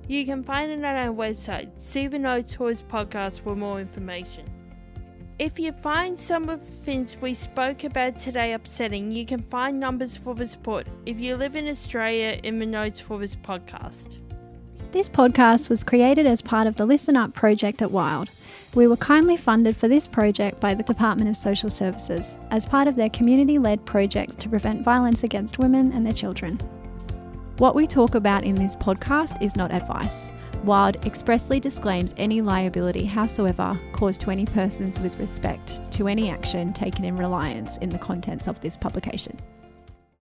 You 0.07 0.25
can 0.25 0.43
find 0.43 0.71
it 0.71 0.83
on 0.83 0.95
our 0.95 1.13
website, 1.13 1.79
See 1.79 2.07
the 2.07 2.19
No 2.19 2.41
Toys 2.41 2.81
Podcast, 2.81 3.41
for 3.41 3.55
more 3.55 3.79
information. 3.79 4.56
If 5.39 5.59
you 5.59 5.71
find 5.71 6.19
some 6.19 6.49
of 6.49 6.61
the 6.61 6.71
things 6.71 7.15
we 7.17 7.35
spoke 7.35 7.83
about 7.83 8.17
today 8.17 8.53
upsetting, 8.53 9.11
you 9.11 9.23
can 9.23 9.43
find 9.43 9.79
numbers 9.79 10.17
for 10.17 10.33
the 10.33 10.47
support 10.47 10.87
if 11.05 11.19
you 11.19 11.35
live 11.35 11.55
in 11.55 11.67
Australia 11.67 12.39
in 12.41 12.57
the 12.57 12.65
notes 12.65 12.99
for 12.99 13.19
this 13.19 13.35
podcast. 13.35 14.17
This 14.91 15.07
podcast 15.07 15.69
was 15.69 15.83
created 15.83 16.25
as 16.25 16.41
part 16.41 16.65
of 16.65 16.75
the 16.75 16.87
Listen 16.87 17.15
Up 17.15 17.35
project 17.35 17.83
at 17.83 17.89
WWILD. 17.89 18.29
We 18.73 18.87
were 18.87 18.97
kindly 18.97 19.37
funded 19.37 19.77
for 19.77 19.87
this 19.87 20.07
project 20.07 20.59
by 20.59 20.73
the 20.73 20.81
Department 20.81 21.29
of 21.29 21.35
Social 21.35 21.69
Services 21.69 22.35
as 22.49 22.65
part 22.65 22.87
of 22.87 22.95
their 22.95 23.11
community 23.11 23.59
led 23.59 23.85
projects 23.85 24.35
to 24.37 24.49
prevent 24.49 24.83
violence 24.83 25.23
against 25.23 25.59
women 25.59 25.91
and 25.91 26.03
their 26.03 26.13
children. 26.13 26.57
What 27.59 27.75
we 27.75 27.85
talk 27.85 28.15
about 28.15 28.43
in 28.43 28.55
this 28.55 28.75
podcast 28.75 29.39
is 29.43 29.55
not 29.55 29.71
advice. 29.71 30.31
WWILD 30.65 31.05
expressly 31.05 31.59
disclaims 31.59 32.13
any 32.17 32.41
liability, 32.41 33.05
howsoever, 33.05 33.79
caused 33.93 34.21
to 34.21 34.31
any 34.31 34.45
persons 34.45 34.99
with 34.99 35.17
respect 35.19 35.79
to 35.91 36.07
any 36.07 36.29
action 36.29 36.73
taken 36.73 37.05
in 37.05 37.15
reliance 37.15 37.77
in 37.77 37.89
the 37.89 37.97
contents 37.97 38.47
of 38.47 38.59
this 38.59 38.75
publication. 38.75 39.39